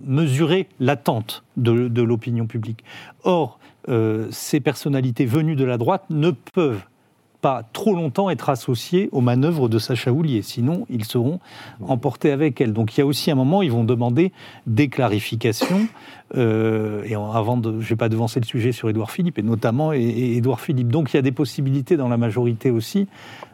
[0.03, 2.83] mesurer l'attente de, l'opinion publique.
[3.23, 6.83] Or, euh, ces personnalités venues de la droite ne peuvent
[7.41, 11.39] pas trop longtemps être associées aux manœuvres de Sacha Houlier, sinon ils seront
[11.81, 12.71] emportés avec elle.
[12.73, 14.31] Donc il y a aussi un moment, ils vont demander
[14.67, 15.87] des clarifications.
[16.37, 19.91] Euh, et avant de, je vais pas devancer le sujet sur Édouard Philippe, et notamment
[19.91, 20.87] Édouard Philippe.
[20.89, 23.07] Donc il y a des possibilités dans la majorité aussi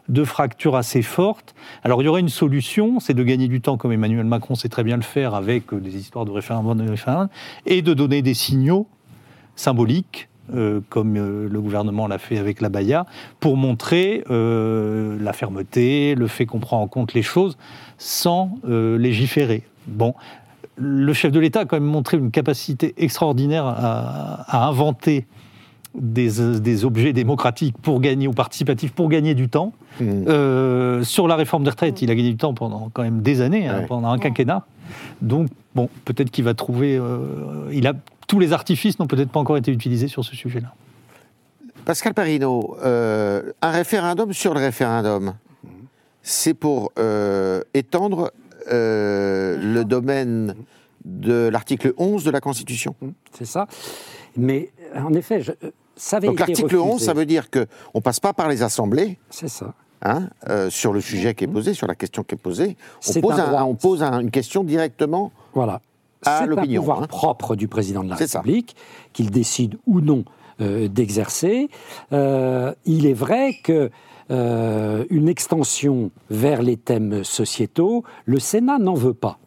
[0.08, 1.54] de fractures assez fortes.
[1.82, 4.68] Alors il y aurait une solution, c'est de gagner du temps comme Emmanuel Macron sait
[4.68, 6.86] très bien le faire avec des histoires de de référendum
[7.66, 8.86] et de donner des signaux
[9.56, 13.06] symboliques euh, comme euh, le gouvernement l'a fait avec la Baïa,
[13.40, 17.56] pour montrer la fermeté, le fait qu'on prend en compte les choses
[17.98, 19.62] sans légiférer.
[19.86, 20.14] Bon,
[20.76, 25.26] le chef de l'État a quand même montré une capacité extraordinaire à inventer
[25.94, 29.72] des, objets démocratiques pour gagner, ou participatifs pour gagner du temps.
[30.00, 30.04] Mmh.
[30.28, 33.40] Euh, sur la réforme des retraites, il a gagné du temps pendant quand même des
[33.40, 34.64] années, hein, pendant un quinquennat.
[35.22, 36.96] Donc, bon, peut-être qu'il va trouver.
[36.96, 37.94] Euh, il a,
[38.28, 40.72] tous les artifices n'ont peut-être pas encore été utilisés sur ce sujet-là.
[41.84, 45.34] Pascal Perino, euh, un référendum sur le référendum,
[46.22, 46.92] c'est pour
[47.74, 48.30] étendre
[48.70, 50.54] le domaine
[51.04, 52.94] de l'article 11 de la Constitution.
[53.32, 53.66] C'est ça.
[54.36, 55.52] Mais en effet, je,
[55.98, 59.18] ça Donc l'article 11, ça veut dire qu'on ne passe pas par les assemblées.
[59.30, 59.74] C'est ça.
[60.00, 62.76] Hein, euh, sur le sujet qui est posé, sur la question qui est posée.
[63.08, 65.80] On pose, on pose une question directement voilà.
[66.24, 66.66] À l'opinion.
[66.66, 67.06] C'est un pouvoir hein.
[67.06, 68.76] propre du président de la République,
[69.12, 70.24] qu'il décide ou non
[70.60, 71.68] euh, d'exercer.
[72.12, 73.90] Euh, il est vrai que
[74.30, 79.38] une extension vers les thèmes sociétaux, le Sénat n'en veut pas.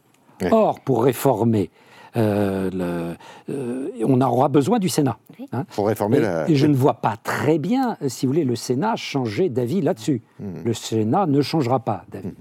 [0.49, 1.69] Or, pour réformer
[2.17, 5.17] euh, le, euh, on aura besoin du Sénat.
[5.53, 5.65] Hein.
[5.73, 6.49] Pour réformer et, la...
[6.49, 10.21] et je ne vois pas très bien, si vous voulez, le Sénat changer d'avis là-dessus.
[10.39, 10.61] Hmm.
[10.65, 12.33] Le Sénat ne changera pas d'avis.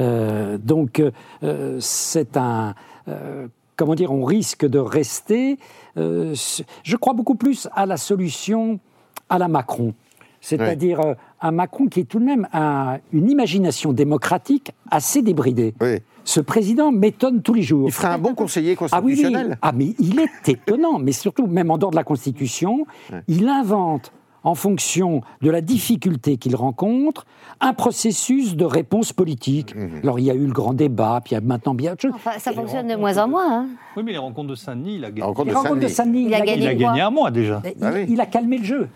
[0.00, 1.02] Euh, donc,
[1.78, 2.74] c'est un
[3.82, 5.58] comment dire, on risque de rester.
[5.96, 8.78] je crois beaucoup plus à la solution
[9.28, 9.92] à la Macron.
[10.40, 11.00] C'est-à-dire
[11.40, 12.46] un Macron qui est tout de même
[13.12, 15.74] une imagination démocratique assez débridée.
[15.80, 17.88] Oui ce président m'étonne tous les jours.
[17.88, 19.58] Il ferait un bon conseiller constitutionnel.
[19.60, 22.86] Ah, oui, ah mais il est étonnant, mais surtout, même en dehors de la Constitution,
[23.28, 24.12] il invente
[24.44, 27.24] en fonction de la difficulté qu'il rencontre,
[27.60, 29.74] un processus de réponse politique.
[29.74, 30.00] Mhm.
[30.02, 32.02] Alors il y a eu le grand débat, puis il y a maintenant bien autre
[32.02, 32.12] chose.
[32.14, 33.60] Enfin, ça fonctionne de moins en moins.
[33.60, 33.66] Hein.
[33.96, 35.20] Oui, mais les rencontres de Saint-Denis, il a gagné.
[35.44, 37.62] Les rencontres de Saint-Denis, il, a gagné, un mois déjà.
[37.64, 38.88] Il, ah il, a calmé le jeu.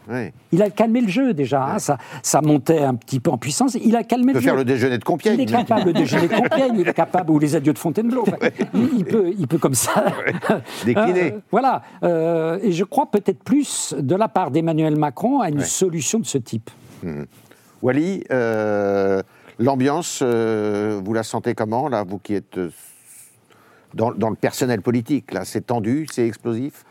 [0.52, 1.64] Il a calmé le jeu déjà.
[1.64, 1.78] Hein.
[1.78, 3.76] Ça, ça, montait un petit peu en puissance.
[3.82, 4.42] Il a calmé le jeu.
[4.42, 5.40] Il peut faire le déjeuner de Compiègne.
[5.40, 6.76] Il est capable de déjeuner de Compiègne.
[6.78, 8.24] Il est capable ou les adieux de Fontainebleau.
[8.74, 10.04] il, peut, il peut comme ça.
[10.84, 11.32] Décliner.
[11.32, 11.82] Euh, voilà.
[12.02, 16.26] Euh, et je crois peut-être plus de la part d'Emmanuel Macron à une solution de
[16.26, 16.70] ce type.
[17.02, 17.24] Mmh.
[17.82, 19.22] Wally, euh,
[19.58, 22.58] l'ambiance, vous la sentez comment, là, vous qui êtes
[23.94, 26.84] dans, dans le personnel politique Là, c'est tendu, c'est explosif?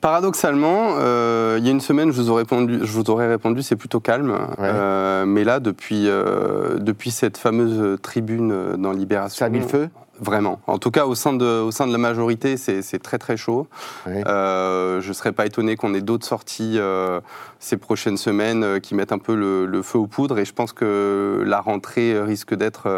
[0.00, 3.62] Paradoxalement, euh, il y a une semaine, je vous aurais répondu, je vous aurais répondu
[3.62, 4.36] c'est plutôt calme.
[4.58, 9.38] Euh, mais là, depuis, euh, depuis cette fameuse tribune dans Libération.
[9.38, 9.88] Ça a mis le feu?
[10.20, 10.60] Vraiment.
[10.66, 13.66] En tout cas, au sein de, au sein de la majorité, c'est très très chaud.
[14.06, 17.20] Euh, je ne serais pas étonné qu'on ait d'autres sorties euh,
[17.58, 20.38] ces prochaines semaines euh, qui mettent un peu le, feu aux poudres.
[20.38, 22.88] Et je pense que la rentrée risque d'être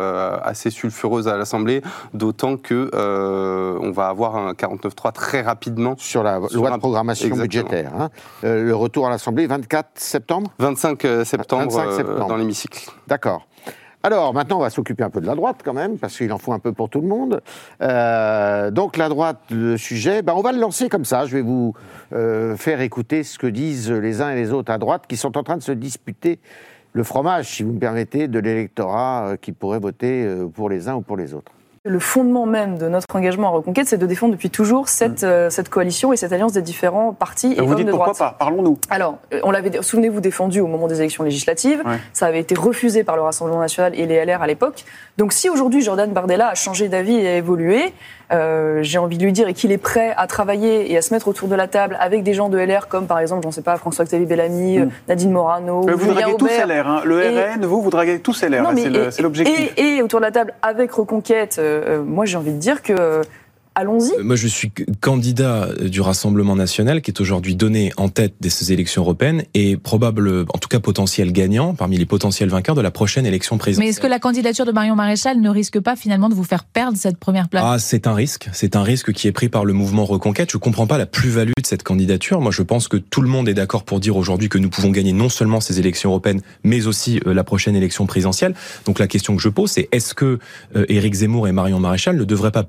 [0.42, 1.82] assez sulfureuse à l'Assemblée,
[2.14, 2.90] d'autant que
[3.80, 5.94] on va avoir un 49.3 très rapidement.
[5.98, 7.92] Sur la loi de programmation budgétaire.
[7.98, 8.10] Hein.
[8.42, 10.50] le retour à l'Assemblée, 24 septembre?
[10.58, 12.28] 25 septembre, 25 septembre.
[12.28, 12.90] dans l'hémicycle.
[13.06, 13.46] D'accord.
[14.06, 16.38] Alors, maintenant, on va s'occuper un peu de la droite quand même, parce qu'il en
[16.38, 17.42] faut un peu pour tout le monde.
[17.82, 21.26] Euh, donc, la droite, le sujet, ben, on va le lancer comme ça.
[21.26, 21.74] Je vais vous
[22.12, 25.36] euh, faire écouter ce que disent les uns et les autres à droite, qui sont
[25.36, 26.38] en train de se disputer
[26.92, 30.94] le fromage, si vous me permettez, de l'électorat euh, qui pourrait voter pour les uns
[30.94, 31.55] ou pour les autres.
[31.86, 35.26] Le fondement même de notre engagement à Reconquête, c'est de défendre depuis toujours cette, mm.
[35.26, 38.34] euh, cette coalition et cette alliance des différents partis et Vous dites de pourquoi pas
[38.36, 38.78] Parlons-nous.
[38.90, 41.82] Alors, euh, on l'avait, souvenez-vous, défendu au moment des élections législatives.
[42.12, 44.84] Ça avait été refusé par le Rassemblement national et les LR à l'époque.
[45.16, 47.94] Donc, si aujourd'hui Jordan Bardella a changé d'avis et a évolué,
[48.32, 51.14] euh, j'ai envie de lui dire et qu'il est prêt à travailler et à se
[51.14, 53.62] mettre autour de la table avec des gens de LR comme par exemple, j'en sais
[53.62, 54.90] pas, François-Xavier Bellamy, mm.
[55.08, 57.00] Nadine Morano, Mais vous draguez tous LR, hein.
[57.04, 58.70] le RN, vous, vous draguez tous LR,
[59.10, 59.72] c'est l'objectif.
[59.78, 61.60] Et, autour de la table avec Reconquête,
[62.04, 63.22] moi j'ai envie de dire que
[63.76, 64.12] allons-y.
[64.18, 68.48] Euh, moi, je suis candidat du Rassemblement national qui est aujourd'hui donné en tête de
[68.48, 72.80] ces élections européennes et probable, en tout cas potentiel gagnant parmi les potentiels vainqueurs de
[72.80, 73.86] la prochaine élection présidentielle.
[73.86, 76.64] Mais est-ce que la candidature de Marion Maréchal ne risque pas finalement de vous faire
[76.64, 77.62] perdre cette première place?
[77.64, 78.48] Ah, c'est un risque.
[78.52, 80.50] C'est un risque qui est pris par le mouvement Reconquête.
[80.50, 82.40] Je ne comprends pas la plus-value de cette candidature.
[82.40, 84.90] Moi, je pense que tout le monde est d'accord pour dire aujourd'hui que nous pouvons
[84.90, 88.54] gagner non seulement ces élections européennes, mais aussi euh, la prochaine élection présidentielle.
[88.84, 90.38] Donc la question que je pose, c'est est-ce que
[90.76, 92.64] euh, Éric Zemmour et Marion Maréchal ne devraient pas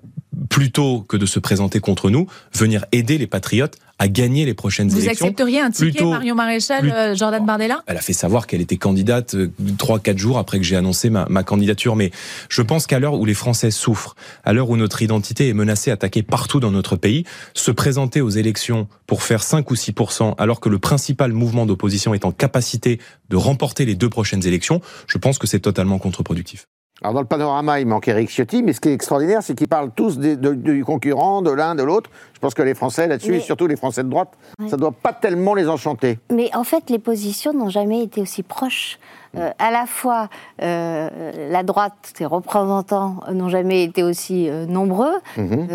[0.49, 4.89] plutôt que de se présenter contre nous, venir aider les patriotes à gagner les prochaines
[4.91, 5.09] élections.
[5.09, 8.77] Vous accepteriez un ticket Marion Maréchal, euh, Jordan Bardella Elle a fait savoir qu'elle était
[8.77, 11.95] candidate euh, trois, quatre jours après que j'ai annoncé ma, ma, candidature.
[11.95, 12.11] Mais
[12.49, 15.89] je pense qu'à l'heure où les Français souffrent, à l'heure où notre identité est menacée,
[15.89, 17.23] attaquée partout dans notre pays,
[17.55, 19.93] se présenter aux élections pour faire 5 ou 6
[20.37, 24.81] alors que le principal mouvement d'opposition est en capacité de remporter les deux prochaines élections,
[25.07, 26.67] je pense que c'est totalement contre-productif.
[27.03, 29.67] Alors dans le panorama, il manque Eric Ciotti, mais ce qui est extraordinaire, c'est qu'ils
[29.67, 32.09] parlent tous du concurrent, de l'un, de l'autre.
[32.33, 34.29] Je pense que les Français là-dessus, et surtout les Français de droite,
[34.67, 36.17] ça ne doit pas tellement les enchanter.
[36.31, 38.97] Mais en fait, les positions n'ont jamais été aussi proches.
[39.37, 40.29] Euh, à la fois,
[40.61, 45.15] euh, la droite, ses représentants n'ont jamais été aussi euh, nombreux.
[45.37, 45.67] Mhm.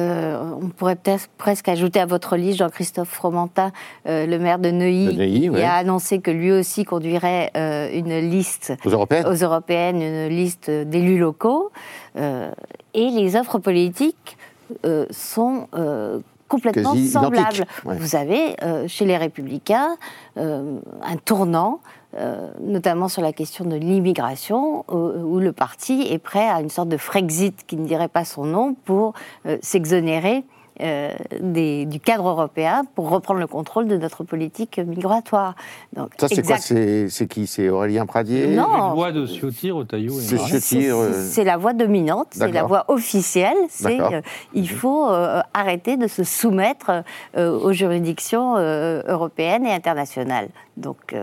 [0.62, 3.72] on pourrait peut-être presque ajouter à votre liste Jean-Christophe Fromentin,
[4.06, 7.50] le maire de Neuilly, qui a annoncé que lui aussi conduirait
[7.94, 9.26] une liste aux européennes.
[9.26, 11.70] aux européennes, une liste d'élus locaux.
[12.16, 12.50] et
[12.94, 14.36] les offres politiques
[15.10, 15.68] sont
[16.48, 17.64] complètement semblables.
[17.84, 18.56] Vous avez
[18.88, 19.96] chez les Républicains
[20.36, 21.80] un tournant
[22.14, 26.90] euh, notamment sur la question de l'immigration, où, le parti est prêt à une sorte
[26.90, 29.14] de Frexit qui ne dirait pas son nom pour
[29.46, 30.44] euh, s'exonérer
[30.80, 35.54] euh, du cadre européen pour reprendre le contrôle de notre politique migratoire.
[35.94, 38.88] Donc, ça, c'est quoi C'est qui C'est Aurélien Pradier Non.
[38.88, 43.56] Une voix de Ciotti, Retailleau C'est la voix dominante, c'est la voix officielle.
[43.70, 43.98] C'est
[44.54, 45.08] il faut
[45.54, 47.04] arrêter de se soumettre
[47.36, 50.48] aux juridictions européennes et internationales.
[50.78, 51.14] Donc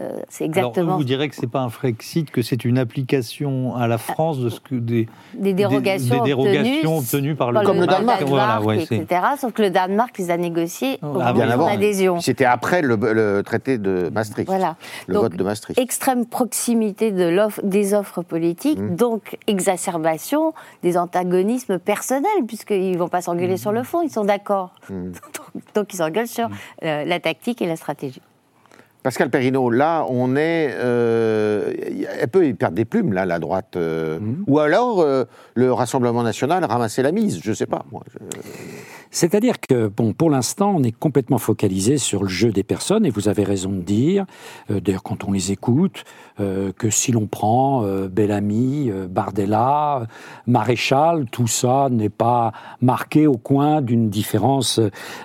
[0.00, 0.86] euh, c'est exactement.
[0.86, 4.38] Alors, vous direz que c'est pas un Frexit, que c'est une application à la France
[4.38, 8.60] de ce que des, des dérogations, des, dérogations obtenues, par le, comme le Danemark, voilà,
[8.74, 9.06] etc.
[9.38, 12.20] Sauf que le Danemark les a négociées oh, au bien avant adhésion.
[12.20, 14.48] C'était après le, traité de Maastricht.
[14.48, 14.76] Voilà.
[15.08, 15.78] Le vote de Maastricht.
[15.80, 17.28] Extrême proximité de
[17.62, 18.96] des offres politiques, mmh.
[18.96, 23.58] donc exacerbation des antagonismes personnels, puisqu'ils ne vont pas s'engueuler mmh.
[23.58, 24.72] sur le fond, ils sont d'accord.
[24.90, 25.10] Mmh.
[25.74, 26.48] donc, ils s'engueulent sur
[26.84, 28.22] euh, la tactique et la stratégie.
[29.02, 30.70] Pascal Perrineau, là, on est.
[30.74, 31.72] Euh,
[32.20, 33.76] elle peut y perdre des plumes, là, la droite.
[33.76, 34.44] Euh, mhm.
[34.48, 37.84] Ou alors, euh, le Rassemblement national ramasser la mise, je ne sais pas.
[39.10, 43.10] C'est-à-dire que, bon, pour l'instant, on est complètement focalisé sur le jeu des personnes, et
[43.10, 44.26] vous avez raison de dire,
[44.68, 46.04] d'ailleurs, quand on les écoute,
[46.36, 50.06] que si l'on prend Bellamy, Bardella,
[50.46, 54.78] Maréchal, tout ça n'est pas marqué au coin d'une différence,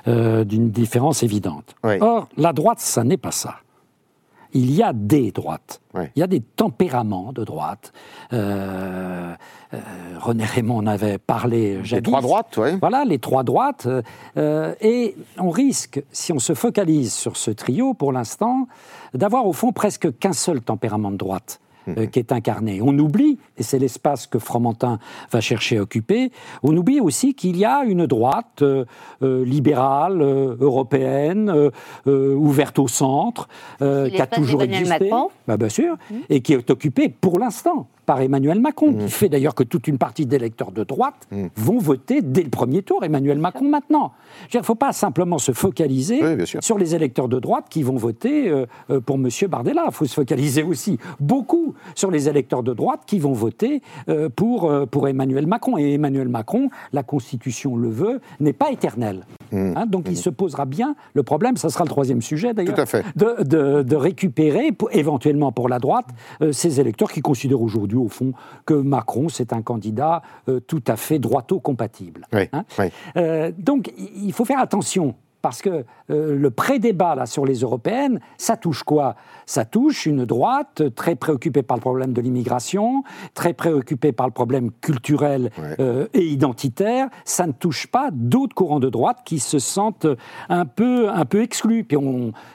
[0.07, 1.75] d'une différence évidente.
[1.83, 3.55] Or, la droite, ça n'est pas ça
[4.53, 5.81] il y a des droites.
[6.15, 7.93] Il y a des tempéraments de droite.
[8.31, 9.33] Euh,
[9.73, 9.77] euh,
[10.19, 12.69] René Raymond en avait parlé Les trois droites, oui.
[12.79, 13.87] Voilà, les trois droites.
[14.37, 18.67] Euh, et on risque, si on se focalise sur ce trio pour l'instant,
[19.13, 21.59] d'avoir au fond presque qu'un seul tempérament de droite.
[21.87, 22.07] Mhm.
[22.07, 22.81] qui est incarné.
[22.81, 24.99] On oublie et c'est l'espace que Fromentin
[25.31, 26.31] va chercher à occuper.
[26.63, 28.85] On oublie aussi qu'il y a une droite euh,
[29.21, 31.71] euh, libérale, euh, européenne,
[32.05, 33.47] ouverte au centre,
[33.79, 35.09] qui a toujours existé,
[35.47, 36.15] bah, bien sûr, mmh.
[36.29, 39.09] et qui est occupée pour l'instant par Emmanuel Macron, qui mmh.
[39.09, 41.45] fait d'ailleurs que toute une partie des électeurs de droite mmh.
[41.55, 44.13] vont voter dès le premier tour Emmanuel Macron maintenant.
[44.53, 46.21] Il ne faut pas simplement se focaliser
[46.61, 49.29] sur les électeurs de droite qui vont voter euh, euh, pour M.
[49.49, 49.83] Bardella.
[49.87, 54.29] Il faut se focaliser aussi beaucoup sur les électeurs de droite qui vont voter euh,
[54.29, 55.77] pour, pour Emmanuel Macron.
[55.77, 59.25] Et Emmanuel Macron, la Constitution le veut, n'est pas éternel.
[59.53, 59.73] Mmh.
[59.77, 62.75] Hein, donc il se posera bien le problème, ça sera le troisième sujet d'ailleurs,
[63.15, 66.07] de, de, de, récupérer éventuellement pour la droite
[66.51, 68.33] ces électeurs qui considèrent aujourd'hui au fond,
[68.65, 72.27] que Macron, c'est un candidat euh, tout à fait droito-compatible.
[72.33, 72.63] Hein.
[73.17, 75.15] Euh, donc, il faut faire attention.
[75.43, 79.15] Parce que euh, le pré-débat là, sur les européennes, ça touche quoi?
[79.45, 83.03] Ça touche une droite très préoccupée par le problème de l'immigration,
[83.35, 85.51] très préoccupée par le problème culturel
[86.13, 87.09] et identitaire.
[87.25, 90.07] Ça ne touche pas d'autres courants de droite qui se sentent
[90.49, 91.83] un peu, un peu exclus.
[91.83, 91.97] Puis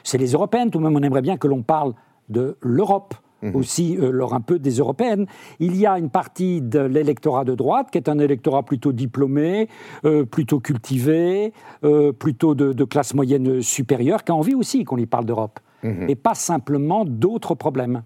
[0.03, 1.93] c'est les européennes, tout de même, on aimerait bien que l'on parle
[2.27, 3.13] de l'Europe.
[3.41, 3.55] Mhm.
[3.55, 5.25] aussi euh, lors un peu des européennes.
[5.59, 9.69] Il y a une partie de l'électorat de droite qui est un électorat plutôt diplômé,
[10.05, 15.05] euh, plutôt cultivé, euh, plutôt de, classe moyenne supérieure, qui a envie aussi qu'on lui
[15.05, 16.09] parle d'Europe, mhm.
[16.09, 18.03] et pas simplement d'autres problèmes.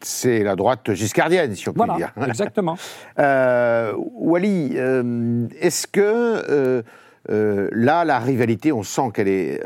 [0.00, 2.12] C'est la droite giscardienne, si on peut dire.
[2.26, 2.76] Exactement.
[3.16, 4.76] Wally,
[5.60, 6.82] est-ce que
[7.28, 9.60] là, la rivalité, on sent qu'elle est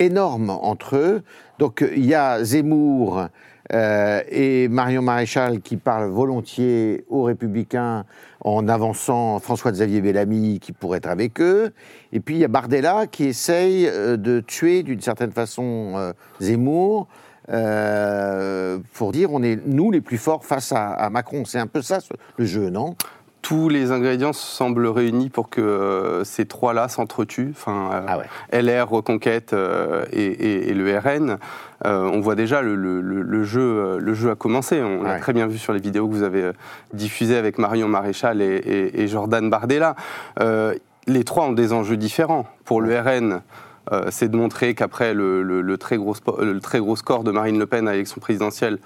[0.00, 1.22] énorme entre eux.
[1.58, 3.28] Donc il y a Zemmour
[3.72, 8.04] euh, et Marion Maréchal qui parle volontiers aux Républicains
[8.40, 11.72] en avançant François-Xavier Bellamy qui pourrait être avec eux.
[12.12, 16.12] Et puis il y a Bardella qui essaye euh, de tuer d'une certaine façon euh,
[16.40, 17.06] Zemmour.
[18.94, 21.44] pour dire on est nous les plus forts face à, Macron.
[21.44, 21.98] C'est un peu ça
[22.38, 22.96] le jeu, non?
[23.50, 27.50] Tous les ingrédients semblent réunis pour que ces trois-là s'entretuent.
[27.50, 28.18] Enfin, ah
[28.52, 29.56] LR, Reconquête
[30.12, 31.36] et, le RN.
[31.84, 34.80] Euh, on voit déjà le, le, jeu, euh, le jeu a commencé.
[34.80, 36.52] On l'a très bien vu sur les vidéos que vous avez euh,
[36.92, 39.96] diffusées avec Marion Maréchal et, Jordan Bardella.
[40.38, 42.46] les trois ont des enjeux différents.
[42.64, 43.40] Pour le RN,
[44.10, 47.88] c'est de montrer qu'après le, très gros, le très gros score de Marine Le Pen
[47.88, 48.78] à l'élection présidentielle,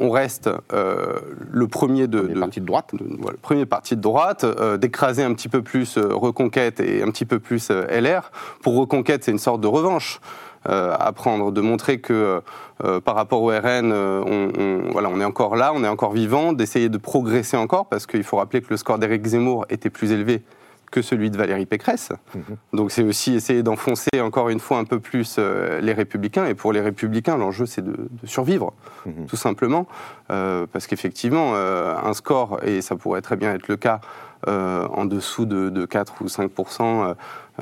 [0.00, 4.44] on reste le premier de, premier parti de droite, le premier parti de droite,
[4.78, 8.32] d'écraser un petit peu plus Reconquête et un petit peu plus LR.
[8.62, 10.20] Pour Reconquête, c'est une sorte de revanche.
[10.68, 12.42] Euh, à prendre, de montrer que
[12.84, 16.12] euh, par rapport au RN, euh, on, voilà, on est encore là, on est encore
[16.12, 19.88] vivant, d'essayer de progresser encore, parce qu'il faut rappeler que le score d'Éric Zemmour était
[19.88, 20.42] plus élevé
[20.90, 22.10] que celui de Valérie Pécresse.
[22.34, 22.56] Mhm.
[22.72, 26.46] Donc c'est aussi essayer d'enfoncer encore une fois un peu plus les républicains.
[26.46, 28.72] Et pour les républicains, l'enjeu c'est de, survivre,
[29.06, 29.26] mhm.
[29.26, 29.86] tout simplement.
[30.28, 34.00] parce qu'effectivement, un score, et ça pourrait très bien être le cas,
[34.46, 36.50] en dessous de, de 4 ou 5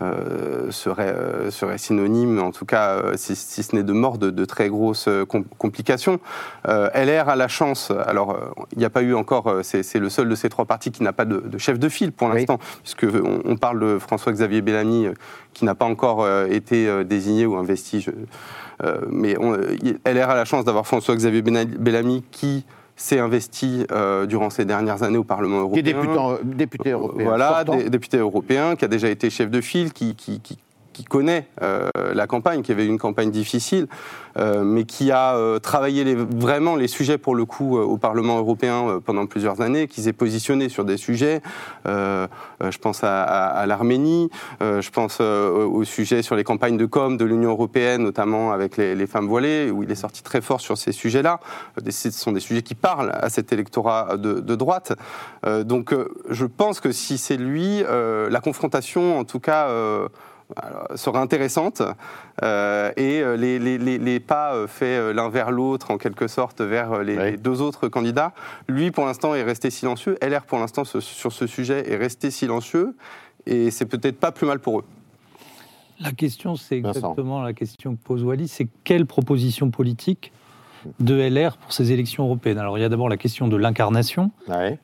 [0.01, 4.44] euh, serait, euh, serait synonyme, en tout cas, euh, si, ce n'est de mort, de,
[4.44, 5.09] très grosses
[5.59, 6.20] complications.
[6.66, 8.38] LR a la chance, alors
[8.72, 11.12] il n'y a pas eu encore, c'est le seul de ces trois partis qui n'a
[11.12, 15.09] pas de, chef de file pour l'instant, puisqu'on on parle de François-Xavier Bellamy
[15.53, 18.07] qui n'a pas encore été désigné ou investi.
[19.11, 19.35] mais
[20.05, 22.64] LR a la chance d'avoir François-Xavier Bellamy qui
[22.98, 25.82] s'est investi euh, durant ces dernières années au Parlement européen.
[25.82, 27.24] Qui est député, député européen.
[27.24, 30.58] Voilà, député européen, qui a déjà été chef de file, qui, qui, qui
[30.98, 33.87] qui connaît euh, la campagne, qui avait une campagne difficile,
[34.37, 39.00] euh, mais qui a euh, travaillé vraiment les sujets pour le coup au Parlement européen
[39.04, 41.40] pendant plusieurs années, qui s'est positionné sur des sujets.
[41.87, 44.28] je pense à, l'Arménie,
[44.61, 49.06] je pense au sujet sur les campagnes de com de l'Union européenne, notamment avec les,
[49.06, 51.38] femmes voilées, où il est sorti très fort sur ces sujets-là.
[51.88, 54.94] Ce sont des sujets qui parlent à cet électorat de droite.
[55.64, 55.94] donc
[56.28, 59.68] je pense que si c'est lui, la confrontation, en tout cas,
[60.94, 61.82] sera intéressante.
[62.42, 67.37] Euh, et euh, les, pas euh, faits l'un vers l'autre en quelque sorte vers les,
[67.37, 68.32] deux autres candidats.
[68.68, 72.96] Lui pour l'instant est resté silencieux, LR pour l'instant sur ce sujet est resté silencieux.
[73.46, 74.84] Et c'est peut-être pas plus mal pour eux.
[76.00, 80.32] La question, c'est exactement la question que pose Wally, c'est quelle proposition politique
[81.00, 82.58] de LR pour ces élections européennes?
[82.58, 84.30] Alors il y a d'abord la question de l'incarnation.
[84.48, 84.78] Ouais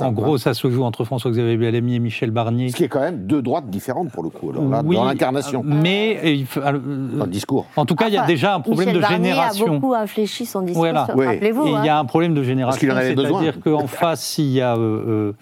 [0.00, 0.38] en gros, hein.
[0.38, 2.70] ça se joue entre François-Xavier Bellamy et Michel Barnier.
[2.70, 5.62] Ce qui est quand même deux droites différentes pour le coup, dans l'incarnation.
[5.64, 7.66] Mais il dans le discours.
[7.76, 9.66] En tout cas, il y a déjà un problème Michel de Barnier génération.
[9.66, 10.84] a beaucoup infléchi son discours.
[10.84, 11.66] Rappelez-vous.
[11.66, 12.00] Il y a hein.
[12.00, 12.88] un problème de génération.
[12.94, 15.32] C'est-à-dire qu'en face, il y a euh, euh,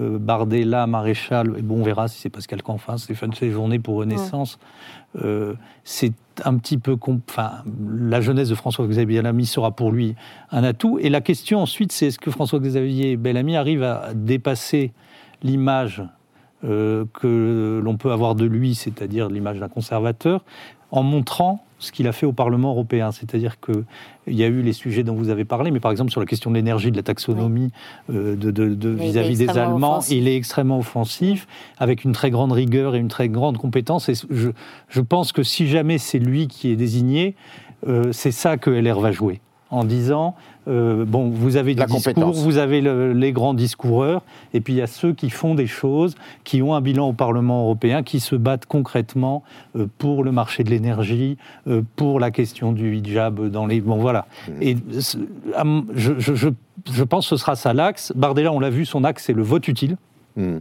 [0.00, 4.58] euh, Bardella, Maréchal, et bon, on verra si c'est Pascal Canfin, Stéphane journées pour Renaissance.
[5.84, 6.12] c'est
[6.44, 6.96] un petit peu.
[7.28, 7.62] Enfin,
[7.98, 10.14] la jeunesse de François-Xavier Bellamy sera pour lui
[10.50, 10.98] un atout.
[11.00, 14.92] Et la question ensuite, c'est est-ce que François-Xavier Bellamy arrive à dépasser
[15.42, 16.02] l'image
[16.64, 20.44] euh, que l'on peut avoir de lui, c'est-à-dire l'image d'un conservateur,
[20.90, 23.12] en montrant ce qu'il a fait au Parlement européen.
[23.12, 23.84] C'est-à-dire qu'il
[24.28, 26.50] y a eu les sujets dont vous avez parlé, mais par exemple sur la question
[26.50, 27.70] de l'énergie, de la taxonomie
[28.10, 31.46] euh, de, vis-à-vis des Allemands, il est extrêmement offensif,
[31.78, 34.08] avec une très grande rigueur et une très grande compétence.
[34.08, 34.50] Et je,
[34.88, 37.34] je pense que si jamais c'est lui qui est désigné,
[37.86, 39.40] euh, c'est ça que LR va jouer
[39.70, 40.34] en disant
[40.68, 44.82] euh, bon, vous avez du discours, vous avez les grands discoureurs, et puis il y
[44.82, 46.14] a ceux qui font des choses,
[46.44, 49.42] qui ont un bilan au Parlement européen, qui se battent concrètement
[49.76, 51.36] euh, pour le marché de l'énergie,
[51.68, 53.80] euh, pour la question du hijab dans les.
[53.80, 54.26] Bon, voilà.
[54.48, 54.52] Mmh.
[54.62, 54.76] Et
[55.94, 58.12] je, je, je, pense que ce sera ça l'axe.
[58.16, 59.96] Bardella, on l'a vu, son axe, c'est le vote utile.
[60.36, 60.58] Mmh.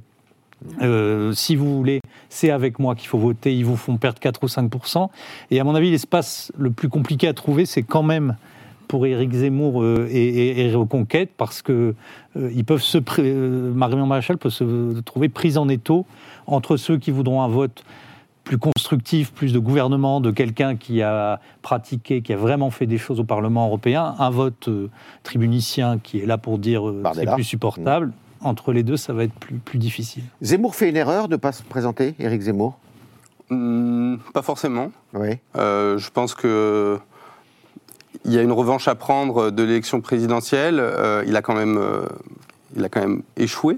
[1.33, 4.47] si vous voulez, c'est avec moi qu'il faut voter, ils vous font perdre 4 ou
[4.47, 5.09] 5%
[5.51, 8.35] Et à mon avis, l'espace le plus compliqué à trouver, c'est quand même
[8.87, 11.95] pour Éric Zemmour euh, et, Reconquête parce que
[12.37, 16.05] euh, ils peuvent se euh, Marion Maréchal peut se trouver prise en étau
[16.47, 17.83] entre ceux qui voudront un vote
[18.43, 22.99] plus constructif, plus de gouvernement, de quelqu'un qui a pratiqué, qui a vraiment fait des
[22.99, 24.69] choses au Parlement européen, un vote
[25.23, 26.83] tribunicien qui est là pour dire
[27.15, 28.11] c'est plus supportable.
[28.41, 30.23] Entre les deux, ça va être plus, plus difficile.
[30.43, 32.77] Zemmour fait une erreur de ne pas se présenter, Éric Zemmour?
[33.49, 34.91] Hmm, Pas forcément.
[35.15, 35.39] Oui.
[35.55, 36.99] je pense que
[38.25, 40.79] il y a une revanche à prendre de l'élection présidentielle.
[40.79, 42.05] Euh, il a quand même, euh,
[42.75, 43.77] il a quand même échoué.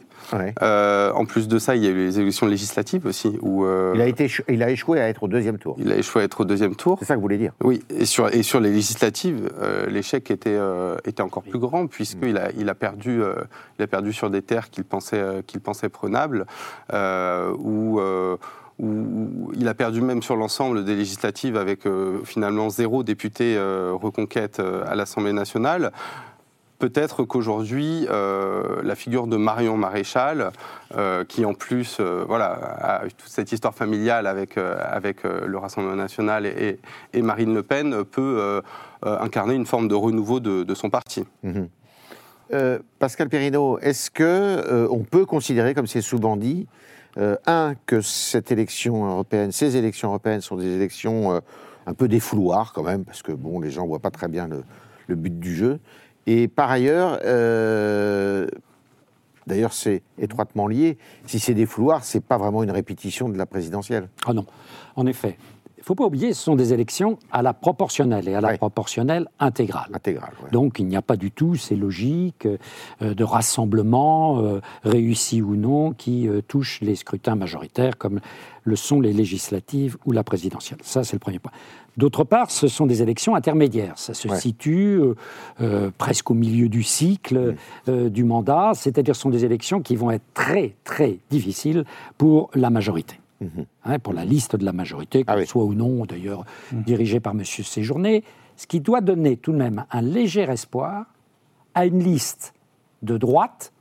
[0.62, 3.38] Euh, en plus de ça, il y a eu les élections législatives aussi.
[3.42, 5.76] Où, il, a été, il a échoué à être au deuxième tour.
[5.80, 6.98] Il a échoué à être au deuxième tour.
[7.00, 7.54] C'est ça que vous voulez dire?
[7.64, 9.50] Oui, et sur, et sur les législatives,
[9.88, 10.60] l'échec était,
[11.06, 13.22] était encore plus grand, puisqu'il a, il a, perdu,
[13.80, 16.46] il a perdu sur des terres qu'il pensait, qu'il pensait prenables,
[16.92, 18.02] où
[18.80, 23.94] où il a perdu même sur l'ensemble des législatives avec euh, finalement zéro député euh,
[23.94, 25.92] reconquête euh, à l'Assemblée nationale.
[26.80, 30.52] Peut-être qu'aujourd'hui, la figure de Marion Maréchal,
[31.28, 36.78] qui en plus voilà, a toute cette histoire familiale avec, avec le Rassemblement national et,
[37.16, 38.62] Marine Le Pen, peut
[39.02, 41.26] incarner une forme de renouveau de, son parti.
[41.42, 41.68] Mhm.
[43.00, 46.68] Pascal Perrineau, est-ce que on peut considérer, comme c'est souvent dit,
[47.46, 51.40] un, que cette élection européenne, ces élections européennes sont des élections euh,
[51.86, 54.48] un peu défouloirs quand même, parce que bon, les gens ne voient pas très bien
[54.48, 55.80] le, but du jeu.
[56.26, 58.48] Et par ailleurs, euh,
[59.48, 64.10] d'ailleurs c'est étroitement lié, si c'est défouloir, c'est pas vraiment une répétition de la présidentielle.
[64.26, 64.46] Ah non,
[64.96, 65.38] en effet
[65.88, 69.90] faut pas oublier, ce sont des élections à la proportionnelle et à la proportionnelle intégrale.
[69.94, 70.34] Intégrale.
[70.52, 75.56] Donc il n'y a pas du tout ces logiques euh, de rassemblement, euh, réussi ou
[75.56, 78.20] non, qui euh, touchent les scrutins majoritaires comme
[78.66, 80.80] le sont les législatives ou la présidentielle.
[80.84, 81.54] Ça, c'est le premier point.
[81.96, 83.94] D'autre part, ce sont des élections intermédiaires.
[83.96, 85.00] Ça se situe
[85.98, 87.56] presque au milieu du cycle
[87.88, 91.86] du mandat, c'est-à-dire ce sont des élections qui vont être très, très difficiles
[92.18, 93.22] pour la majorité.
[93.40, 93.66] Mhm.
[93.86, 97.34] Hein, pour la liste de la majorité, ah qu'elle soit ou non d'ailleurs dirigée par
[97.34, 97.44] M.
[97.46, 98.24] Séjourné,
[98.56, 101.06] ce qui doit donner tout de même un léger espoir
[101.76, 102.54] à une liste
[103.04, 103.72] de droite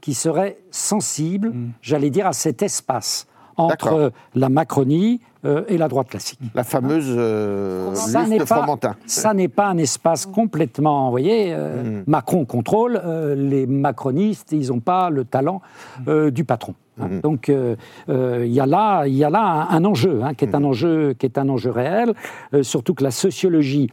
[0.00, 1.72] qui serait sensible, mhm.
[1.80, 3.26] j'allais dire, à cet espace
[3.56, 6.40] entre la Macronie euh, et la droite classique.
[6.54, 7.90] La fameuse euh,
[8.28, 8.96] liste Fromentin.
[9.06, 13.00] Ça n'est pas un espace complètement, vous voyez, euh, Macron contrôle,
[13.36, 15.62] les macronistes, ils n'ont pas le talent
[16.06, 16.74] du patron.
[17.00, 17.20] Mhm.
[17.20, 17.76] Donc euh,
[18.08, 20.66] euh, il y a là, y a là un, enjeu, hein, qui, est un mhm.
[20.66, 22.14] enjeu qui est un enjeu réel,
[22.54, 23.88] euh, surtout que la sociologie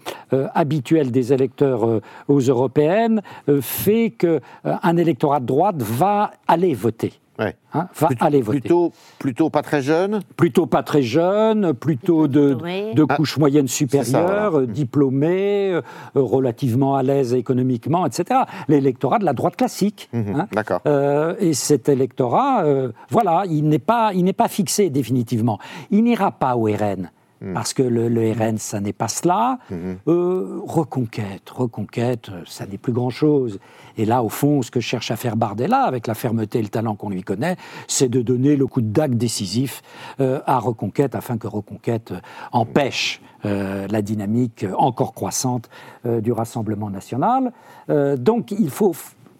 [0.54, 3.22] habituelle des électeurs aux européennes
[3.62, 7.14] fait qu'un électorat de droite va aller voter.
[7.40, 8.60] Hein, va plutôt, aller voter.
[8.60, 12.54] Plutôt, plutôt pas très jeune Plutôt pas très jeune, plutôt de,
[12.94, 14.66] de ah, couche moyenne supérieure, mmh.
[14.68, 15.82] diplômé, euh,
[16.16, 18.42] relativement à l'aise économiquement, etc.
[18.68, 20.10] L'électorat de la droite classique.
[20.14, 20.48] Mmh, hein.
[20.52, 20.82] D'accord.
[20.88, 25.60] Euh, et cet électorat, euh, voilà, il n'est pas, il n'est pas fixé définitivement.
[25.92, 27.12] Il n'ira pas au RN.
[27.42, 27.54] Hmm.
[27.54, 29.60] Parce que le, RN, ça n'est pas cela.
[29.70, 29.96] Hmm.
[30.08, 33.60] Euh, reconquête, reconquête, ça n'est plus grand-chose.
[33.98, 36.70] Et là, au fond, ce que cherche à faire Bardella, avec la fermeté et le
[36.70, 37.58] talent qu'on lui connaît,
[37.88, 39.82] c'est de donner le coup de dague décisif
[40.20, 42.14] euh, à Reconquête, afin que Reconquête
[42.52, 45.70] empêche euh, la dynamique encore croissante
[46.06, 47.52] du Rassemblement national.
[47.90, 48.96] donc, il faut